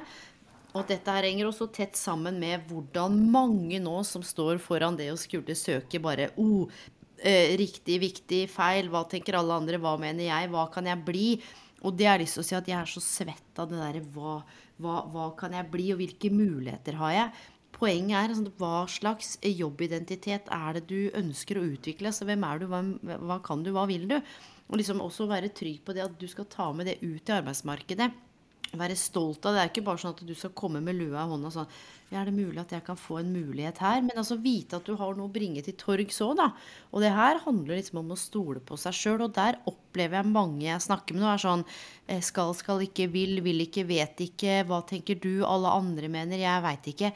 Og 0.74 0.86
dette 0.86 1.10
her 1.10 1.26
henger 1.26 1.50
også 1.50 1.68
tett 1.74 1.98
sammen 1.98 2.38
med 2.38 2.66
hvordan 2.70 3.18
mange 3.30 3.78
nå 3.82 4.02
som 4.06 4.22
står 4.22 4.58
foran 4.62 4.96
det 4.98 5.10
å 5.12 5.18
skulle 5.18 5.54
søke 5.54 6.00
bare 6.02 6.30
oh, 6.38 6.70
eh, 7.18 7.54
riktig, 7.58 7.98
viktig, 8.02 8.44
feil. 8.50 8.90
Hva 8.90 9.04
tenker 9.10 9.38
alle 9.38 9.58
andre? 9.58 9.78
Hva 9.82 9.96
mener 9.98 10.28
jeg? 10.30 10.50
Hva 10.54 10.68
kan 10.70 10.86
jeg 10.86 11.02
bli? 11.06 11.28
Og 11.84 11.94
det 11.98 12.06
har 12.06 12.18
jeg 12.18 12.26
lyst 12.28 12.38
til 12.38 12.44
å 12.44 12.48
si 12.48 12.58
at 12.58 12.70
jeg 12.70 12.78
er 12.78 12.90
så 12.90 13.02
svett 13.02 13.58
av 13.60 13.68
det 13.70 13.82
derre 13.82 14.04
hva, 14.14 14.38
hva, 14.78 15.02
hva 15.10 15.26
kan 15.38 15.52
jeg 15.52 15.68
bli, 15.74 15.90
og 15.92 16.00
hvilke 16.00 16.30
muligheter 16.32 16.96
har 17.02 17.12
jeg? 17.18 17.34
Poenget 17.74 18.16
er 18.18 18.32
altså, 18.32 18.52
hva 18.60 18.84
slags 18.90 19.34
jobbidentitet 19.42 20.50
er 20.54 20.76
det 20.78 20.84
du 20.90 20.98
ønsker 21.18 21.58
å 21.58 21.66
utvikle? 21.72 22.10
Altså, 22.12 22.26
hvem 22.28 22.44
er 22.46 22.62
du, 22.62 22.68
hva, 22.70 22.82
hva 23.26 23.40
kan 23.44 23.64
du, 23.64 23.72
hva 23.74 23.86
vil 23.90 24.06
du? 24.10 24.18
Og 24.70 24.78
liksom 24.80 25.02
også 25.04 25.26
være 25.28 25.52
trygg 25.56 25.82
på 25.84 25.96
det 25.96 26.04
at 26.06 26.14
du 26.20 26.28
skal 26.30 26.48
ta 26.50 26.70
med 26.72 26.88
det 26.88 27.00
ut 27.02 27.28
i 27.28 27.34
arbeidsmarkedet. 27.34 28.12
Være 28.74 28.96
stolt 28.98 29.44
av 29.46 29.54
det. 29.54 29.58
Det 29.58 29.64
er 29.64 29.72
ikke 29.72 29.84
bare 29.86 30.02
sånn 30.02 30.14
at 30.16 30.22
du 30.26 30.32
skal 30.34 30.54
komme 30.56 30.80
med 30.82 30.96
lua 30.98 31.22
i 31.22 31.30
hånda 31.30 31.50
sånn 31.54 31.68
ja, 32.10 32.20
Er 32.20 32.28
det 32.28 32.34
mulig 32.34 32.58
at 32.62 32.72
jeg 32.74 32.82
kan 32.86 32.98
få 32.98 33.20
en 33.20 33.30
mulighet 33.34 33.78
her? 33.82 34.00
Men 34.02 34.18
altså 34.18 34.38
vite 34.40 34.80
at 34.80 34.88
du 34.88 34.96
har 34.98 35.14
noe 35.14 35.28
å 35.28 35.34
bringe 35.34 35.62
til 35.66 35.76
torgs 35.78 36.18
òg, 36.24 36.34
da. 36.40 36.48
Og 36.90 37.04
det 37.04 37.12
her 37.14 37.42
handler 37.44 37.78
liksom 37.78 38.00
om 38.02 38.14
å 38.14 38.18
stole 38.18 38.62
på 38.64 38.78
seg 38.80 38.96
sjøl. 38.98 39.26
Og 39.28 39.36
der 39.36 39.60
opplever 39.70 40.20
jeg 40.20 40.32
mange 40.32 40.66
jeg 40.66 40.86
snakker 40.88 41.14
med 41.14 41.22
nå, 41.22 41.30
er 41.30 41.44
sånn 41.44 41.64
eh, 42.08 42.22
skal, 42.24 42.54
skal 42.58 42.82
ikke, 42.88 43.08
vil, 43.14 43.38
vil 43.46 43.66
ikke, 43.66 43.86
vet 43.88 44.26
ikke. 44.26 44.60
Hva 44.70 44.82
tenker 44.88 45.20
du? 45.22 45.32
Alle 45.46 45.74
andre 45.76 46.10
mener. 46.10 46.42
Jeg 46.42 46.66
veit 46.66 46.92
ikke. 46.94 47.14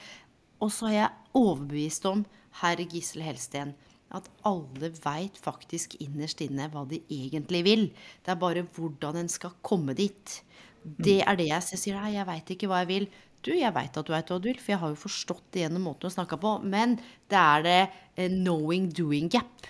Og 0.64 0.72
så 0.74 0.88
er 0.90 0.96
jeg 0.96 1.38
overbevist 1.38 2.08
om, 2.10 2.24
herr 2.62 2.80
Gisle 2.90 3.26
Helsten, 3.26 3.74
at 4.14 4.26
alle 4.48 4.90
veit 5.04 5.36
faktisk 5.38 5.98
innerst 6.02 6.40
inne 6.42 6.68
hva 6.72 6.84
de 6.88 7.02
egentlig 7.12 7.62
vil. 7.66 7.84
Det 8.24 8.32
er 8.32 8.40
bare 8.40 8.64
hvordan 8.76 9.20
en 9.20 9.30
skal 9.30 9.54
komme 9.62 9.94
dit. 9.98 10.38
Det 10.82 11.20
er 11.20 11.36
det 11.38 11.50
jeg 11.50 11.66
sier. 11.68 11.98
Nei, 12.00 12.14
jeg 12.16 12.26
veit 12.28 12.54
ikke 12.54 12.70
hva 12.70 12.82
jeg 12.82 12.90
vil. 12.92 13.08
Du, 13.44 13.52
jeg 13.54 13.70
veit 13.76 13.94
at 13.94 14.08
du 14.08 14.14
veit 14.14 14.32
hva 14.32 14.40
du 14.40 14.48
vil, 14.48 14.58
for 14.58 14.74
jeg 14.74 14.82
har 14.82 14.94
jo 14.94 15.02
forstått 15.04 15.44
det 15.54 15.62
gjennom 15.66 15.84
måten 15.90 16.08
å 16.08 16.14
snakke 16.14 16.40
på. 16.40 16.56
Men 16.64 16.96
det 17.30 17.38
er 17.38 17.66
det 17.66 17.78
eh, 18.16 18.32
knowing 18.32 18.88
doing 18.96 19.28
gap. 19.30 19.68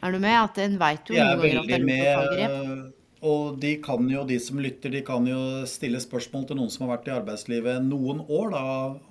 Er 0.00 0.14
du 0.14 0.22
med? 0.22 0.36
At 0.38 0.62
en 0.62 0.78
veit 0.80 1.10
jo 1.10 1.18
Jeg 1.18 1.26
noen 1.26 1.42
ganger 1.42 1.60
at 1.60 1.68
det 1.68 1.76
er 1.76 1.84
lurt 1.84 2.06
å 2.06 2.14
ta 2.14 2.32
grep. 2.36 2.96
Og 3.26 3.58
de 3.60 3.74
kan 3.84 4.06
jo, 4.08 4.22
de 4.24 4.38
som 4.40 4.60
lytter, 4.62 4.92
de 4.94 5.02
kan 5.04 5.26
jo 5.28 5.40
stille 5.68 6.00
spørsmål 6.00 6.46
til 6.48 6.56
noen 6.56 6.72
som 6.72 6.86
har 6.86 6.96
vært 6.96 7.10
i 7.10 7.16
arbeidslivet 7.18 7.84
noen 7.84 8.22
år, 8.24 8.54
da, 8.54 8.62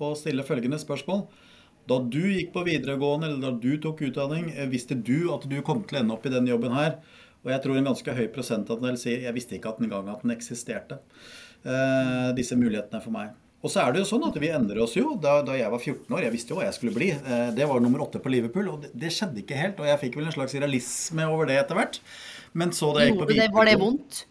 og 0.02 0.18
stille 0.18 0.46
følgende 0.48 0.82
spørsmål. 0.82 1.28
Da 1.90 2.00
du 2.02 2.22
gikk 2.22 2.52
på 2.54 2.66
videregående, 2.66 3.30
eller 3.30 3.44
da 3.44 3.52
du 3.54 3.76
tok 3.82 4.02
utdanning, 4.10 4.50
eh, 4.56 4.70
visste 4.70 4.98
du 4.98 5.30
at 5.34 5.46
du 5.50 5.60
kom 5.66 5.84
til 5.84 6.00
å 6.00 6.02
ende 6.04 6.16
opp 6.18 6.26
i 6.26 6.34
den 6.34 6.50
jobben 6.50 6.74
her? 6.74 6.98
Og 7.46 7.54
jeg 7.54 7.64
tror 7.64 7.78
en 7.80 7.92
ganske 7.92 8.16
høy 8.18 8.26
prosentandel 8.34 8.98
sier 9.00 9.24
jeg 9.24 9.36
visste 9.36 9.56
ikke 9.56 9.72
at 9.72 9.84
engang 9.84 10.10
at 10.12 10.26
den 10.26 10.36
eksisterte. 10.36 11.00
Eh, 11.64 12.32
disse 12.38 12.58
mulighetene 12.58 13.02
for 13.04 13.14
meg. 13.16 13.38
Og 13.60 13.72
så 13.72 13.82
er 13.84 13.92
det 13.92 14.04
jo 14.04 14.08
sånn 14.08 14.24
at 14.24 14.38
vi 14.40 14.52
endrer 14.56 14.80
oss 14.86 14.96
jo. 14.96 15.18
Da, 15.20 15.40
da, 15.44 15.56
jeg 15.60 15.72
var 15.72 15.82
14 15.82 16.16
år, 16.16 16.24
jeg 16.24 16.36
visste 16.36 16.54
jo 16.54 16.60
hva 16.60 16.68
jeg 16.68 16.78
skulle 16.78 16.96
bli. 16.96 17.10
Eh, 17.12 17.50
det 17.56 17.68
var 17.68 17.82
nummer 17.84 18.06
åtte 18.06 18.22
på 18.24 18.32
Liverpool, 18.32 18.70
og 18.72 18.86
det, 18.86 18.94
det, 18.96 19.12
skjedde 19.16 19.44
ikke 19.44 19.60
helt. 19.60 19.82
Og 19.84 19.90
jeg 19.90 20.02
fikk 20.06 20.20
vel 20.20 20.30
en 20.30 20.36
slags 20.36 20.56
realisme 20.56 21.28
over 21.28 21.50
det 21.50 21.60
etter 21.60 21.80
hvert. 21.80 22.00
Men 22.58 22.74
så 22.76 22.92
da 22.96 23.06
jeg 23.06 23.14
gikk 23.14 23.24
på 23.24 23.32
det, 23.32 23.48
Var 23.54 23.70
det 23.70 23.80
vondt? 23.82 24.26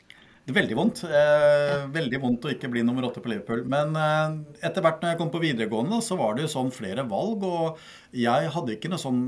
Det 0.49 0.55
veldig 0.57 0.77
vondt. 0.79 1.03
Eh, 1.05 1.83
veldig 1.93 2.19
vondt 2.23 2.47
å 2.49 2.53
ikke 2.55 2.71
bli 2.73 2.81
nummer 2.87 3.05
åtte 3.05 3.21
på 3.21 3.29
Liverpool. 3.29 3.67
Men 3.69 3.93
eh, 4.01 4.39
etter 4.65 4.81
hvert 4.85 5.03
når 5.03 5.13
jeg 5.13 5.21
kom 5.21 5.33
på 5.35 5.43
videregående, 5.43 6.01
så 6.05 6.17
var 6.17 6.35
det 6.35 6.47
jo 6.47 6.55
sånn 6.55 6.73
flere 6.73 7.05
valg. 7.11 7.45
Og 7.45 8.17
jeg 8.17 8.49
hadde 8.55 8.79
ikke 8.79 8.89
noe 8.89 9.03
sånn 9.03 9.27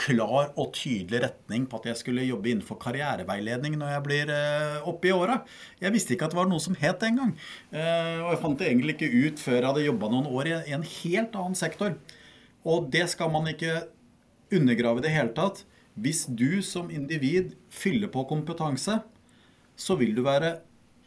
klar 0.00 0.50
og 0.58 0.72
tydelig 0.74 1.20
retning 1.26 1.66
på 1.68 1.78
at 1.80 1.90
jeg 1.90 2.00
skulle 2.00 2.24
jobbe 2.24 2.50
innenfor 2.50 2.78
karriereveiledning 2.80 3.76
når 3.78 3.94
jeg 3.94 4.04
blir 4.06 4.32
eh, 4.34 4.88
oppe 4.88 5.10
i 5.10 5.14
åra. 5.14 5.40
Jeg 5.82 5.94
visste 5.94 6.16
ikke 6.16 6.28
at 6.28 6.34
det 6.34 6.40
var 6.40 6.50
noe 6.50 6.62
som 6.62 6.78
het 6.80 7.00
det 7.02 7.10
engang. 7.12 7.34
Eh, 7.70 8.16
og 8.24 8.32
jeg 8.32 8.42
fant 8.42 8.60
det 8.60 8.70
egentlig 8.70 8.96
ikke 8.96 9.10
ut 9.26 9.42
før 9.42 9.58
jeg 9.58 9.68
hadde 9.68 9.86
jobba 9.86 10.12
noen 10.14 10.30
år 10.40 10.52
i 10.52 10.76
en 10.76 10.86
helt 10.86 11.36
annen 11.36 11.58
sektor. 11.58 11.94
Og 12.66 12.88
det 12.92 13.06
skal 13.12 13.32
man 13.32 13.48
ikke 13.52 13.84
undergrave 14.50 15.02
i 15.02 15.06
det 15.06 15.14
hele 15.14 15.36
tatt. 15.36 15.62
Hvis 15.94 16.26
du 16.26 16.62
som 16.62 16.90
individ 16.90 17.54
fyller 17.72 18.10
på 18.12 18.24
kompetanse, 18.30 19.00
så 19.76 19.96
vil 19.98 20.14
du 20.14 20.22
være 20.26 20.58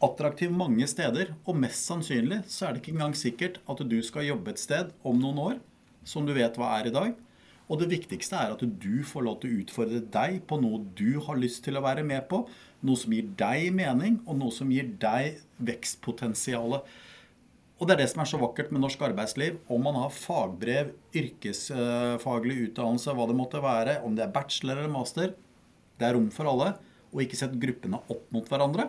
attraktiv 0.04 0.52
mange 0.52 0.86
steder. 0.90 1.32
Og 1.48 1.56
mest 1.56 1.86
sannsynlig 1.88 2.42
så 2.50 2.68
er 2.68 2.74
det 2.74 2.82
ikke 2.82 2.96
engang 2.96 3.16
sikkert 3.16 3.60
at 3.70 3.84
du 3.88 4.00
skal 4.04 4.28
jobbe 4.28 4.52
et 4.52 4.62
sted 4.62 4.92
om 5.04 5.20
noen 5.20 5.40
år 5.48 5.62
som 6.04 6.26
du 6.26 6.34
vet 6.36 6.58
hva 6.60 6.74
er 6.78 6.90
i 6.90 6.94
dag. 6.94 7.14
Og 7.64 7.80
det 7.80 7.88
viktigste 7.94 8.36
er 8.36 8.52
at 8.52 8.60
du 8.60 8.96
får 9.08 9.24
lov 9.24 9.38
til 9.40 9.54
å 9.54 9.62
utfordre 9.62 10.02
deg 10.12 10.42
på 10.48 10.58
noe 10.60 10.82
du 10.98 11.16
har 11.24 11.38
lyst 11.40 11.62
til 11.64 11.78
å 11.78 11.84
være 11.84 12.04
med 12.04 12.26
på. 12.28 12.42
Noe 12.84 13.00
som 13.00 13.14
gir 13.16 13.30
deg 13.40 13.70
mening, 13.72 14.18
og 14.28 14.36
noe 14.42 14.52
som 14.52 14.68
gir 14.72 14.90
deg 15.00 15.40
vekstpotensialet. 15.64 16.84
Og 17.84 17.88
det 17.90 17.98
er 17.98 18.00
det 18.00 18.12
som 18.14 18.22
er 18.22 18.28
så 18.30 18.38
vakkert 18.40 18.70
med 18.72 18.80
norsk 18.80 19.02
arbeidsliv. 19.04 19.58
Om 19.68 19.82
man 19.84 19.96
har 20.00 20.12
fagbrev, 20.16 20.94
yrkesfaglig 21.20 22.54
utdannelse, 22.70 23.12
hva 23.12 23.26
det 23.28 23.36
måtte 23.36 23.60
være, 23.60 23.98
om 24.08 24.14
det 24.16 24.24
er 24.24 24.32
bachelor 24.32 24.78
eller 24.80 24.92
master, 24.94 25.34
det 26.00 26.06
er 26.08 26.16
rom 26.16 26.30
for 26.32 26.48
alle. 26.48 26.70
Og 27.12 27.20
ikke 27.26 27.36
sett 27.36 27.58
gruppene 27.60 28.00
opp 28.08 28.32
mot 28.32 28.48
hverandre. 28.48 28.88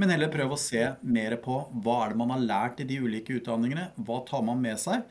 Men 0.00 0.14
heller 0.14 0.32
prøve 0.32 0.56
å 0.56 0.62
se 0.62 0.86
mer 1.04 1.36
på 1.44 1.58
hva 1.84 1.98
er 2.06 2.14
det 2.14 2.20
man 2.22 2.32
har 2.32 2.48
lært 2.48 2.80
i 2.80 2.88
de 2.88 2.96
ulike 3.04 3.36
utdanningene. 3.36 3.90
Hva 4.08 4.22
tar 4.24 4.48
man 4.48 4.64
med 4.64 4.80
seg? 4.80 5.04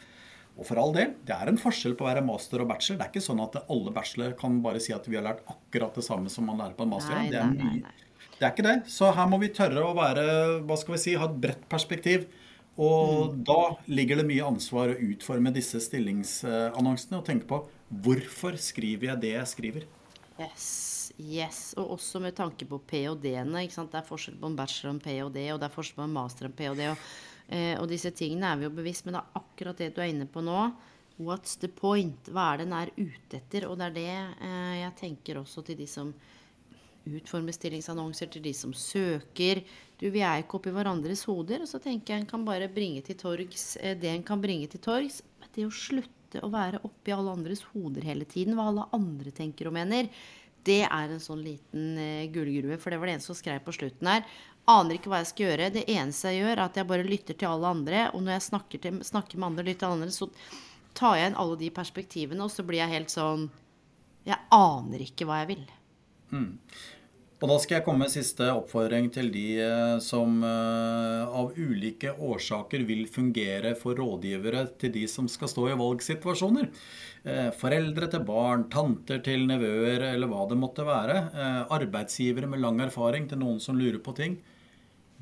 Og 0.58 0.65
for 0.65 0.82
all 0.82 0.97
del, 0.97 1.13
det 1.30 1.38
er 1.38 1.54
en 1.54 1.62
forskjell 1.62 1.93
på 1.93 2.08
å 2.08 2.10
være 2.10 2.26
master 2.26 2.65
og 2.65 2.73
bachelor. 2.73 2.97
Det 2.97 3.06
er 3.06 3.13
ikke 3.13 3.28
sånn 3.30 3.45
at 3.45 3.62
alle 3.62 3.93
bachelor 3.93 4.34
kan 4.41 4.58
bare 4.65 4.82
si 4.82 4.97
at 4.97 5.06
vi 5.06 5.21
har 5.21 5.30
lært 5.30 5.45
akkurat 5.54 6.02
det 6.02 6.10
samme 6.10 6.34
som 6.34 6.49
man 6.49 6.65
lærer 6.65 6.73
på 6.82 6.89
en 6.89 6.95
master. 6.97 7.13
Nei, 7.13 7.30
det, 7.30 7.45
er 7.45 7.54
nei, 7.54 7.84
nei, 7.86 8.38
det 8.39 8.47
er 8.49 8.56
ikke 8.58 8.71
det. 8.71 8.80
Så 8.89 9.13
her 9.13 9.30
må 9.30 9.38
vi 9.45 9.54
tørre 9.54 9.86
å 9.86 9.93
være, 10.02 10.26
hva 10.65 10.82
skal 10.82 10.97
vi 10.97 11.06
si, 11.06 11.13
ha 11.21 11.30
et 11.30 11.43
bredt 11.45 11.69
perspektiv. 11.69 12.26
Og 12.73 13.33
mm. 13.33 13.41
da 13.45 13.59
ligger 13.93 14.21
det 14.21 14.27
mye 14.29 14.47
ansvar 14.47 14.93
å 14.93 15.01
utforme 15.12 15.53
disse 15.53 15.81
stillingsannonsene 15.83 17.19
og 17.19 17.27
tenke 17.27 17.49
på 17.49 17.59
hvorfor 18.03 18.57
skriver 18.57 19.12
jeg 19.12 19.23
det 19.25 19.36
jeg 19.36 19.51
skriver. 19.51 19.86
Yes, 20.41 21.12
yes. 21.21 21.59
Og 21.77 21.99
også 21.99 22.23
med 22.23 22.33
tanke 22.39 22.65
på 22.65 22.81
ph.d.-ene. 22.89 23.67
Det 23.69 23.99
er 23.99 24.07
forskjell 24.07 24.39
på 24.41 24.49
en 24.49 24.57
bachelor 24.57 24.95
og 24.95 24.97
en 24.97 25.05
ph.d., 25.05 25.45
og 25.53 25.62
det 25.62 25.69
er 25.69 25.77
forskjell 25.77 26.01
på 26.01 26.07
en 26.07 26.17
master 26.17 26.49
og 26.49 26.53
en 26.53 26.57
ph.d. 26.57 26.89
Og 26.95 27.05
Eh, 27.51 27.75
og 27.79 27.89
disse 27.91 28.12
tingene 28.15 28.49
er 28.49 28.59
vi 28.59 28.67
jo 28.67 28.75
bevisst, 28.77 29.05
men 29.05 29.17
det 29.17 29.23
er 29.23 29.41
akkurat 29.41 29.81
det 29.81 29.93
du 29.95 30.01
er 30.01 30.12
inne 30.13 30.27
på 30.29 30.43
nå. 30.45 30.59
What's 31.21 31.57
the 31.62 31.69
point? 31.69 32.29
Hva 32.33 32.53
er 32.53 32.62
det 32.62 32.67
den 32.67 32.77
er 32.77 32.93
ute 32.97 33.39
etter? 33.39 33.67
Og 33.69 33.77
det 33.79 33.89
er 33.89 33.97
det 33.97 34.13
eh, 34.13 34.77
jeg 34.81 34.95
tenker 35.01 35.41
også 35.41 35.65
til 35.67 35.77
de 35.79 35.88
som 35.89 36.13
utformer 37.09 37.55
stillingsannonser, 37.55 38.29
til 38.31 38.43
de 38.45 38.53
som 38.55 38.73
søker. 38.75 39.63
Du, 39.99 40.07
vi 40.11 40.23
er 40.23 40.43
ikke 40.43 40.59
oppi 40.59 40.73
hverandres 40.73 41.25
hoder. 41.29 41.63
Og 41.63 41.69
så 41.69 41.81
tenker 41.83 42.13
jeg 42.13 42.23
en 42.23 42.29
kan 42.29 42.45
bare 42.47 42.69
bringe 42.71 43.03
til 43.05 43.17
torgs 43.19 43.73
eh, 43.81 43.97
det 43.99 44.11
en 44.11 44.25
kan 44.25 44.41
bringe 44.43 44.69
til 44.71 44.83
torgs. 44.83 45.21
Men 45.39 45.51
Det 45.55 45.67
å 45.67 45.73
slutte 45.73 46.43
å 46.43 46.51
være 46.53 46.81
oppi 46.87 47.13
alle 47.13 47.35
andres 47.35 47.61
hoder 47.73 48.05
hele 48.07 48.25
tiden, 48.25 48.57
hva 48.57 48.71
alle 48.71 48.87
andre 48.95 49.33
tenker 49.35 49.69
og 49.69 49.75
mener, 49.75 50.09
det 50.63 50.81
er 50.87 51.11
en 51.11 51.21
sånn 51.21 51.41
liten 51.43 51.97
uh, 51.99 52.23
gullgruve. 52.31 52.79
For 52.79 52.93
det 52.93 52.99
var 53.01 53.11
det 53.11 53.17
en 53.17 53.25
som 53.25 53.37
skrev 53.37 53.59
på 53.65 53.75
slutten 53.75 54.07
her. 54.07 54.23
Aner 54.71 54.95
ikke 54.95 55.11
hva 55.11 55.19
jeg 55.19 55.33
skal 55.33 55.49
gjøre. 55.49 55.71
Det 55.75 55.83
eneste 55.91 56.31
jeg 56.31 56.45
gjør, 56.45 56.53
er 56.55 56.63
at 56.65 56.79
jeg 56.79 56.87
bare 56.87 57.07
lytter 57.07 57.35
til 57.35 57.51
alle 57.51 57.73
andre. 57.75 58.05
Og 58.15 58.23
når 58.23 58.37
jeg 58.37 58.45
snakker, 58.47 58.83
til, 58.85 59.01
snakker 59.03 59.41
med 59.41 59.49
andre, 59.49 59.67
lytter 59.67 59.83
til 59.83 59.97
andre, 59.97 60.15
så 60.15 60.29
tar 60.95 61.17
jeg 61.19 61.31
inn 61.31 61.39
alle 61.43 61.59
de 61.59 61.69
perspektivene, 61.73 62.45
og 62.45 62.53
så 62.53 62.65
blir 62.65 62.83
jeg 62.83 62.95
helt 62.95 63.13
sånn 63.13 63.49
Jeg 64.23 64.39
aner 64.55 65.03
ikke 65.03 65.27
hva 65.27 65.41
jeg 65.41 65.51
vil. 65.55 65.63
Mm. 66.34 66.52
Og 67.43 67.50
da 67.52 67.58
skal 67.60 67.76
jeg 67.76 67.84
komme 67.84 68.06
med 68.06 68.12
siste 68.13 68.46
oppfordring 68.54 69.10
til 69.12 69.28
de 69.34 69.48
eh, 69.60 69.98
som 70.00 70.38
uh, 70.48 71.28
av 71.28 71.58
ulike 71.60 72.13
årsaker 72.15 72.86
vil 72.88 73.02
fungere 73.12 73.74
for 73.76 74.00
rådgivere 74.00 74.62
til 74.80 74.93
de 74.96 75.04
som 75.12 75.28
skal 75.28 75.52
stå 75.52 75.65
i 75.74 75.76
valgsituasjoner. 75.82 76.69
Uh, 77.28 77.50
foreldre 77.60 78.08
til 78.13 78.24
barn, 78.24 78.69
tanter 78.72 79.19
til 79.28 79.43
nevøer 79.50 80.08
eller 80.13 80.32
hva 80.32 80.48
det 80.48 80.60
måtte 80.62 80.88
være. 80.88 81.19
Arbeidsgivere 81.67 82.48
med 82.48 82.63
lang 82.63 82.80
erfaring 82.86 83.28
til 83.28 83.43
noen 83.43 83.60
som 83.63 83.76
lurer 83.76 84.00
på 84.04 84.15
ting. 84.15 84.39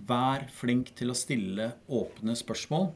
Vær 0.07 0.45
flink 0.53 0.93
til 0.97 1.09
å 1.09 1.17
stille 1.17 1.71
åpne 1.89 2.37
spørsmål. 2.37 2.91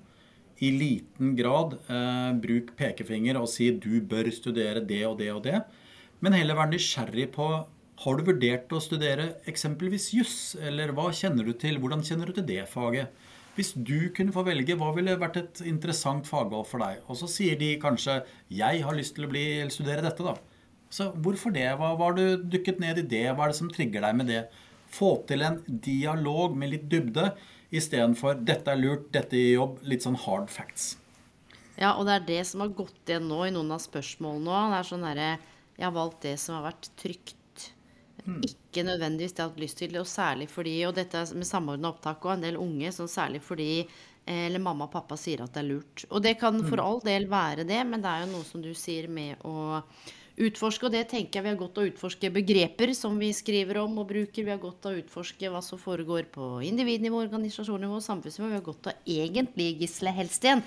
I 0.63 0.71
liten 0.71 1.33
grad 1.35 1.75
eh, 1.91 2.31
bruk 2.39 2.71
pekefinger 2.79 3.35
og 3.41 3.49
si 3.51 3.71
'du 3.71 3.99
bør 4.01 4.31
studere 4.31 4.79
det 4.79 5.03
og 5.05 5.17
det 5.19 5.31
og 5.33 5.43
det'. 5.43 5.63
Men 6.21 6.33
heller 6.33 6.55
vær 6.55 6.71
nysgjerrig 6.71 7.31
på 7.35 7.47
har 8.03 8.17
du 8.17 8.25
vurdert 8.27 8.73
å 8.75 8.81
studere 8.83 9.29
eksempelvis 9.47 10.09
juss, 10.15 10.39
eller 10.59 10.91
hva 10.95 11.07
kjenner 11.15 11.47
du 11.47 11.53
til? 11.55 11.79
Hvordan 11.79 12.03
kjenner 12.03 12.27
du 12.27 12.35
til 12.35 12.47
det 12.49 12.65
faget? 12.71 13.13
Hvis 13.55 13.71
du 13.71 14.09
kunne 14.15 14.35
få 14.35 14.43
velge, 14.43 14.75
hva 14.75 14.89
ville 14.97 15.15
vært 15.19 15.37
et 15.39 15.61
interessant 15.63 16.27
fagvalg 16.27 16.67
for 16.67 16.83
deg? 16.83 17.05
Og 17.07 17.15
så 17.21 17.29
sier 17.31 17.55
de 17.55 17.77
kanskje 17.79 18.25
'jeg 18.51 18.83
har 18.83 18.95
lyst 18.95 19.15
til 19.15 19.25
å 19.25 19.31
bli, 19.31 19.63
studere 19.69 20.03
dette', 20.03 20.23
da. 20.23 20.35
Så 20.89 21.13
hvorfor 21.15 21.53
det? 21.53 21.71
Hva 21.77 21.95
har 21.97 22.13
du 22.13 22.37
dykket 22.37 22.79
ned 22.79 22.99
i 22.99 23.01
det? 23.01 23.35
Hva 23.35 23.45
er 23.45 23.47
det 23.47 23.55
som 23.55 23.69
trigger 23.69 24.01
deg 24.01 24.15
med 24.15 24.27
det? 24.27 24.49
Få 24.91 25.25
til 25.25 25.41
en 25.41 25.63
dialog 25.67 26.55
med 26.55 26.69
litt 26.71 26.89
dybde 26.89 27.33
istedenfor 27.71 28.43
'dette 28.43 28.67
er 28.71 28.75
lurt, 28.75 29.11
dette 29.11 29.31
gir 29.31 29.57
jobb', 29.59 29.79
litt 29.83 30.03
sånn 30.03 30.17
hard 30.17 30.49
facts. 30.49 30.97
Ja, 31.77 31.95
og 31.97 32.05
det 32.05 32.13
er 32.13 32.25
det 32.27 32.47
som 32.47 32.61
har 32.61 32.69
gått 32.69 33.07
igjen 33.07 33.27
nå 33.27 33.47
i 33.47 33.51
noen 33.51 33.71
av 33.71 33.81
spørsmålene 33.83 34.47
òg. 34.47 34.71
Det 34.71 34.79
er 34.79 34.89
sånn 34.91 35.07
derre 35.09 35.39
Jeg 35.77 35.83
har 35.83 35.91
valgt 35.91 36.21
det 36.21 36.39
som 36.39 36.55
har 36.55 36.71
vært 36.71 36.87
trygt. 36.95 37.35
Hmm. 38.25 38.41
Ikke 38.41 38.81
nødvendigvis 38.87 39.35
det 39.35 39.41
jeg 39.41 39.45
har 39.45 39.53
hatt 39.53 39.61
lyst 39.61 39.77
til, 39.77 39.95
og 40.01 40.09
særlig 40.09 40.49
fordi 40.49 40.75
Og 40.87 40.95
dette 40.97 41.21
med 41.37 41.45
samordna 41.45 41.91
opptak 41.93 42.25
og 42.25 42.33
en 42.33 42.45
del 42.47 42.57
unge, 42.57 42.91
sånn 42.95 43.11
særlig 43.11 43.43
fordi 43.45 43.69
eh, 43.83 44.47
eller 44.47 44.63
mamma 44.63 44.87
og 44.87 44.93
pappa 44.95 45.17
sier 45.19 45.45
at 45.45 45.53
det 45.53 45.61
er 45.61 45.69
lurt. 45.69 46.05
Og 46.09 46.23
det 46.25 46.37
kan 46.41 46.57
for 46.63 46.79
hmm. 46.79 46.85
all 46.85 47.01
del 47.05 47.29
være 47.29 47.67
det, 47.69 47.81
men 47.85 48.01
det 48.01 48.11
er 48.11 48.25
jo 48.25 48.33
noe 48.33 48.47
som 48.47 48.65
du 48.65 48.73
sier 48.73 49.07
med 49.07 49.41
å 49.45 49.83
utforske. 50.35 50.87
Og 50.87 50.95
det 50.95 51.05
tenker 51.11 51.39
jeg 51.39 51.45
vi 51.45 51.53
har 51.53 51.59
godt 51.59 51.79
av 51.79 51.85
å 51.85 51.91
utforske 51.91 52.31
begreper 52.33 52.93
som 52.97 53.15
vi 53.19 53.31
skriver 53.35 53.79
om 53.83 54.01
og 54.01 54.09
bruker. 54.09 54.43
Vi 54.43 54.53
har 54.53 54.61
godt 54.61 54.87
av 54.87 54.95
å 54.95 55.03
utforske 55.03 55.51
hva 55.51 55.61
som 55.65 55.81
foregår 55.81 56.27
på 56.33 56.49
individnivå, 56.67 57.21
organisasjonsnivå, 57.27 58.01
samfunnsnivå. 58.03 58.51
Vi 58.51 58.59
har 58.59 58.65
godt 58.65 58.91
av 58.91 59.15
egentlig, 59.17 59.71
Gisle 59.83 60.13
Helsten, 60.15 60.65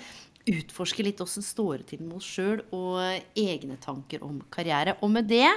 utforske 0.49 1.05
litt 1.05 1.21
åssen 1.21 1.45
står 1.45 1.81
det 1.81 1.91
til 1.91 2.03
med 2.07 2.17
oss 2.19 2.27
sjøl 2.31 2.63
og 2.75 2.99
egne 3.37 3.77
tanker 3.83 4.23
om 4.25 4.39
karriere. 4.51 4.97
Og 5.03 5.11
med 5.13 5.29
det 5.29 5.47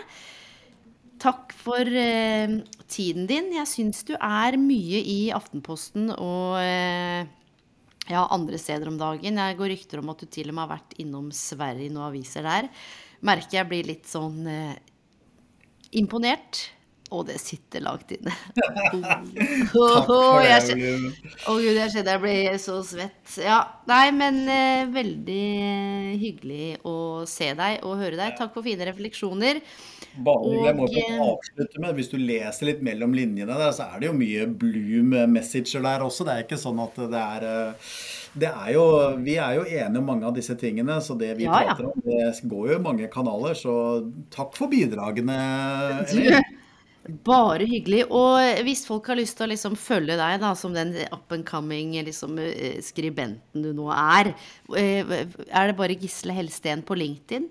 Takk 1.23 1.53
for 1.55 1.87
eh, 1.87 2.57
tiden 2.91 3.29
din. 3.31 3.53
Jeg 3.55 3.71
syns 3.71 4.03
du 4.09 4.17
er 4.17 4.59
mye 4.59 5.05
i 5.07 5.21
Aftenposten 5.35 6.11
og 6.17 6.59
eh, 6.59 7.23
ja, 8.11 8.25
andre 8.27 8.59
steder 8.59 8.91
om 8.91 8.99
dagen. 8.99 9.39
Jeg 9.39 9.59
går 9.61 9.71
rykter 9.77 10.03
om 10.03 10.11
at 10.11 10.25
du 10.25 10.27
til 10.27 10.51
og 10.51 10.59
med 10.59 10.67
har 10.67 10.75
vært 10.81 10.99
innom 11.03 11.31
Sverige 11.31 11.87
i 11.87 11.95
noen 11.95 12.11
aviser 12.11 12.47
der 12.49 12.71
merker 13.23 13.61
jeg 13.61 13.71
blir 13.71 13.89
litt 13.89 14.09
sånn 14.11 14.47
eh, 14.51 14.75
imponert. 15.99 16.67
Og 17.13 17.27
det 17.29 17.39
sitter 17.43 17.83
langt 17.85 18.13
inne. 18.15 18.33
Takk 18.59 20.07
for 20.09 20.41
det, 20.43 20.53
Evelyn. 20.57 21.09
Å 21.49 21.57
gud, 21.59 21.77
jeg 21.77 21.93
kjenner 21.95 22.17
jeg 22.17 22.23
blir 22.23 22.59
så 22.63 22.79
svett. 22.87 23.35
Ja, 23.43 23.59
nei, 23.91 24.07
men 24.17 24.41
eh, 24.49 24.85
veldig 24.93 25.45
hyggelig 26.23 26.69
å 26.89 26.97
se 27.29 27.53
deg 27.59 27.85
og 27.87 27.99
høre 28.01 28.19
deg. 28.19 28.37
Takk 28.39 28.57
for 28.57 28.67
fine 28.67 28.89
refleksjoner. 28.89 29.61
Bare 30.25 30.57
jeg 30.67 30.77
må 30.77 30.89
få 30.89 31.05
eh, 31.05 31.21
avslutte 31.25 31.85
med, 31.85 31.95
Hvis 31.97 32.11
du 32.13 32.19
leser 32.21 32.69
litt 32.69 32.83
mellom 32.85 33.15
linjene, 33.17 33.53
der, 33.53 33.77
så 33.77 33.91
er 33.93 34.03
det 34.03 34.11
jo 34.11 34.17
mye 34.17 34.49
bloom 34.49 35.15
messager 35.33 35.85
der 35.85 36.05
også. 36.05 36.27
Det 36.29 36.35
er 36.35 36.49
ikke 36.49 36.61
sånn 36.61 36.83
at 36.83 37.01
det 37.13 37.23
er 37.23 37.49
det 38.33 38.49
er 38.49 38.71
jo, 38.73 38.85
vi 39.21 39.37
er 39.37 39.59
jo 39.59 39.65
enige 39.67 40.01
om 40.01 40.07
mange 40.09 40.25
av 40.25 40.33
disse 40.37 40.55
tingene, 40.57 40.97
så 41.05 41.17
det 41.21 41.35
vi 41.37 41.45
ja, 41.45 41.53
prater 41.53 41.91
om, 41.91 41.99
det 42.05 42.31
går 42.49 42.71
jo 42.71 42.79
i 42.79 42.85
mange 42.87 43.09
kanaler. 43.13 43.57
Så 43.59 43.75
takk 44.33 44.57
for 44.57 44.73
bidragene. 44.73 45.37
Eller? 46.09 46.41
Bare 47.27 47.67
hyggelig. 47.67 48.05
Og 48.15 48.61
hvis 48.67 48.85
folk 48.87 49.09
har 49.11 49.19
lyst 49.19 49.35
til 49.39 49.49
å 49.49 49.51
liksom 49.51 49.75
følge 49.79 50.15
deg 50.21 50.37
da, 50.43 50.53
som 50.59 50.75
den 50.77 50.93
up 51.11 51.33
and 51.35 51.47
coming 51.49 51.97
liksom, 52.07 52.39
eh, 52.39 52.79
skribenten 52.85 53.65
du 53.65 53.73
nå 53.75 53.89
er, 53.95 54.31
eh, 54.79 55.03
er 55.51 55.67
det 55.73 55.77
bare 55.79 55.99
Gisle 55.99 56.37
Helsten 56.37 56.85
på 56.87 56.95
LinkedIn? 56.95 57.49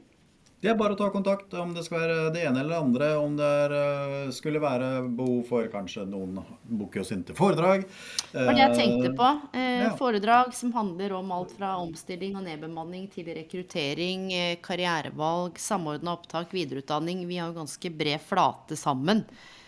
Det 0.61 0.69
er 0.69 0.75
bare 0.77 0.93
å 0.93 0.97
ta 0.99 1.07
kontakt, 1.09 1.53
om 1.57 1.71
det 1.73 1.81
skal 1.87 1.97
være 2.03 2.17
det 2.35 2.43
ene 2.45 2.59
eller 2.61 2.75
det 2.75 2.81
andre. 2.83 3.05
Om 3.17 3.35
det 3.39 3.45
er, 3.63 3.71
eh, 3.73 4.31
skulle 4.31 4.59
være 4.61 4.89
behov 5.17 5.47
for 5.47 5.65
kanskje 5.73 6.03
noen 6.05 6.35
booker 6.69 7.01
oss 7.01 7.09
inn 7.15 7.23
til 7.25 7.33
foredrag. 7.33 7.87
Det 8.31 8.45
var 8.45 8.53
det 8.53 8.61
jeg 8.67 8.75
tenkte 8.77 9.15
på. 9.17 9.29
Eh, 9.57 9.81
ja. 9.87 9.89
Foredrag 9.97 10.53
som 10.53 10.71
handler 10.71 11.13
om 11.17 11.31
alt 11.31 11.55
fra 11.57 11.71
omstilling 11.81 12.35
og 12.37 12.43
nedbemanning 12.45 13.09
til 13.11 13.25
rekruttering, 13.25 14.31
eh, 14.33 14.55
karrierevalg, 14.61 15.57
samordna 15.57 16.13
opptak, 16.15 16.51
videreutdanning. 16.53 17.25
Vi 17.27 17.37
har 17.41 17.51
jo 17.51 17.57
ganske 17.63 17.89
bred 17.97 18.21
flate 18.21 18.77
sammen. 18.77 19.25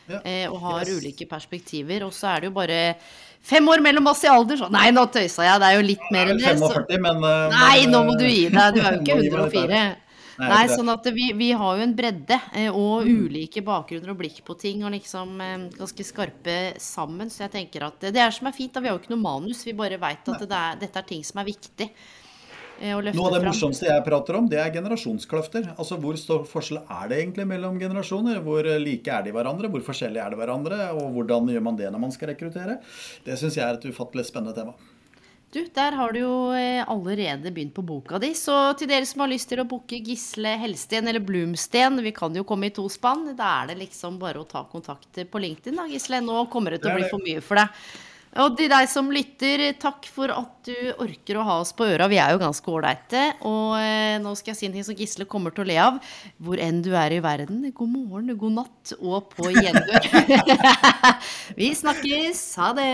Ja. 0.07 0.19
eh, 0.25 0.47
Og 0.51 0.59
har 0.59 0.81
Yes. 0.85 0.99
ulike 1.01 1.25
perspektiver. 1.29 2.03
Og 2.03 2.11
så 2.11 2.27
er 2.35 2.41
det 2.41 2.49
jo 2.49 2.51
bare 2.51 2.95
fem 3.41 3.65
år 3.67 3.81
mellom 3.81 4.05
oss 4.07 4.23
i 4.25 4.27
alder. 4.27 4.57
Så 4.57 4.69
nei, 4.69 4.91
nå 4.91 5.07
tøysa 5.09 5.41
jeg. 5.47 5.59
Det 5.59 5.63
er 5.63 5.81
jo 5.81 5.87
litt 5.87 6.11
mer 6.11 6.25
enn 6.27 6.37
det. 6.37 6.57
så- 6.59 6.73
45, 6.85 7.01
men 7.01 7.23
eh, 7.23 7.49
Nei, 7.49 7.85
nå 7.87 8.05
må 8.05 8.17
du 8.19 8.25
gi 8.25 8.49
deg. 8.49 8.73
Du 8.75 8.81
er 8.81 8.93
jo 8.93 8.99
ikke 9.01 9.05
gi 9.05 9.13
meg 9.15 9.23
litt 9.23 9.33
104. 9.33 9.95
Nei, 10.39 10.49
Nei, 10.49 10.63
sånn 10.71 10.89
at 10.89 11.05
vi, 11.13 11.27
vi 11.37 11.51
har 11.53 11.77
jo 11.77 11.85
en 11.85 11.93
bredde 11.97 12.39
eh, 12.57 12.73
og 12.73 13.05
ulike 13.05 13.61
bakgrunner 13.65 14.13
og 14.13 14.17
blikk 14.17 14.41
på 14.45 14.55
ting, 14.59 14.81
og 14.85 14.93
liksom 14.95 15.37
eh, 15.43 15.67
ganske 15.77 16.07
skarpe 16.07 16.57
sammen. 16.81 17.29
Så 17.29 17.45
jeg 17.45 17.53
tenker 17.53 17.85
at 17.89 18.09
det 18.09 18.21
er 18.21 18.33
som 18.33 18.49
er 18.49 18.55
fint, 18.57 18.73
da. 18.73 18.81
Vi 18.81 18.89
har 18.89 18.97
jo 18.97 19.03
ikke 19.03 19.13
noe 19.13 19.23
manus. 19.23 19.61
Vi 19.67 19.75
bare 19.77 19.99
veit 20.01 20.33
at 20.33 20.41
det 20.41 20.59
er, 20.59 20.79
dette 20.81 21.01
er 21.01 21.09
ting 21.09 21.21
som 21.27 21.41
er 21.43 21.49
viktig 21.51 21.89
eh, 21.89 22.89
Noe 22.89 23.27
av 23.27 23.35
det 23.37 23.43
morsomste 23.45 23.85
jeg 23.91 24.05
prater 24.07 24.39
om, 24.39 24.49
det 24.49 24.57
er 24.63 24.73
generasjonskløfter. 24.73 25.69
Altså 25.75 25.99
Hvor 26.01 26.17
stor 26.19 26.47
forskjell 26.49 26.81
er 26.81 27.11
det 27.11 27.21
egentlig 27.21 27.45
mellom 27.53 27.77
generasjoner? 27.81 28.41
Hvor 28.45 28.71
like 28.81 29.13
er 29.13 29.27
de 29.27 29.35
hverandre? 29.35 29.69
Hvor 29.69 29.85
forskjellige 29.91 30.25
er 30.25 30.33
de 30.33 30.41
hverandre? 30.41 30.81
Og 30.97 31.13
hvordan 31.19 31.53
gjør 31.53 31.69
man 31.69 31.77
det 31.77 31.93
når 31.93 32.05
man 32.07 32.15
skal 32.15 32.33
rekruttere? 32.33 32.79
Det 33.27 33.37
syns 33.37 33.61
jeg 33.61 33.67
er 33.67 33.77
et 33.77 33.89
ufattelig 33.93 34.25
spennende 34.31 34.57
tema. 34.57 34.73
Du, 35.53 35.59
der 35.69 35.93
har 35.93 36.13
du 36.15 36.17
jo 36.17 36.35
eh, 36.57 36.81
allerede 36.89 37.51
begynt 37.53 37.75
på 37.75 37.83
boka 37.85 38.17
di. 38.17 38.31
Så 38.33 38.55
til 38.79 38.89
dere 38.89 39.05
som 39.05 39.21
har 39.21 39.29
lyst 39.29 39.51
til 39.51 39.61
å 39.61 39.67
booke 39.69 39.99
Gisle 40.01 40.55
Helsten 40.57 41.05
eller 41.11 41.21
Blomsten, 41.21 42.01
vi 42.01 42.13
kan 42.15 42.33
jo 42.33 42.45
komme 42.47 42.71
i 42.71 42.73
to 42.73 42.87
spann, 42.89 43.27
da 43.37 43.59
er 43.59 43.69
det 43.69 43.77
liksom 43.83 44.17
bare 44.21 44.41
å 44.41 44.47
ta 44.49 44.63
kontakt 44.71 45.21
på 45.29 45.43
LinkedIn 45.43 45.77
da, 45.77 45.85
Gisle. 45.91 46.23
Nå 46.25 46.47
kommer 46.53 46.73
det 46.73 46.81
til 46.81 46.89
å 46.89 46.97
bli 46.97 47.05
for 47.11 47.21
mye 47.21 47.45
for 47.45 47.61
deg. 47.61 47.85
Og 48.41 48.57
til 48.57 48.65
deg 48.71 48.89
som 48.89 49.13
lytter, 49.13 49.67
takk 49.77 50.09
for 50.09 50.33
at 50.33 50.65
du 50.65 50.73
orker 51.05 51.37
å 51.37 51.45
ha 51.45 51.59
oss 51.61 51.69
på 51.77 51.85
øra. 51.85 52.09
Vi 52.09 52.17
er 52.17 52.33
jo 52.33 52.41
ganske 52.41 52.73
ålreite. 52.73 53.27
Og 53.45 53.77
eh, 53.77 54.17
nå 54.25 54.33
skal 54.39 54.55
jeg 54.55 54.57
si 54.63 54.69
en 54.71 54.77
ting 54.79 54.89
som 54.89 54.97
Gisle 54.97 55.29
kommer 55.29 55.53
til 55.53 55.67
å 55.67 55.69
le 55.69 55.81
av. 55.85 56.01
Hvor 56.41 56.57
enn 56.57 56.81
du 56.81 56.95
er 56.97 57.13
i 57.13 57.21
verden, 57.21 57.61
god 57.69 57.93
morgen, 57.93 58.33
god 58.33 58.61
natt 58.63 58.97
og 58.97 59.29
på 59.37 59.53
gjenhør. 59.53 60.13
vi 61.61 61.75
snakkes. 61.77 62.47
Ha 62.57 62.73
det. 62.79 62.93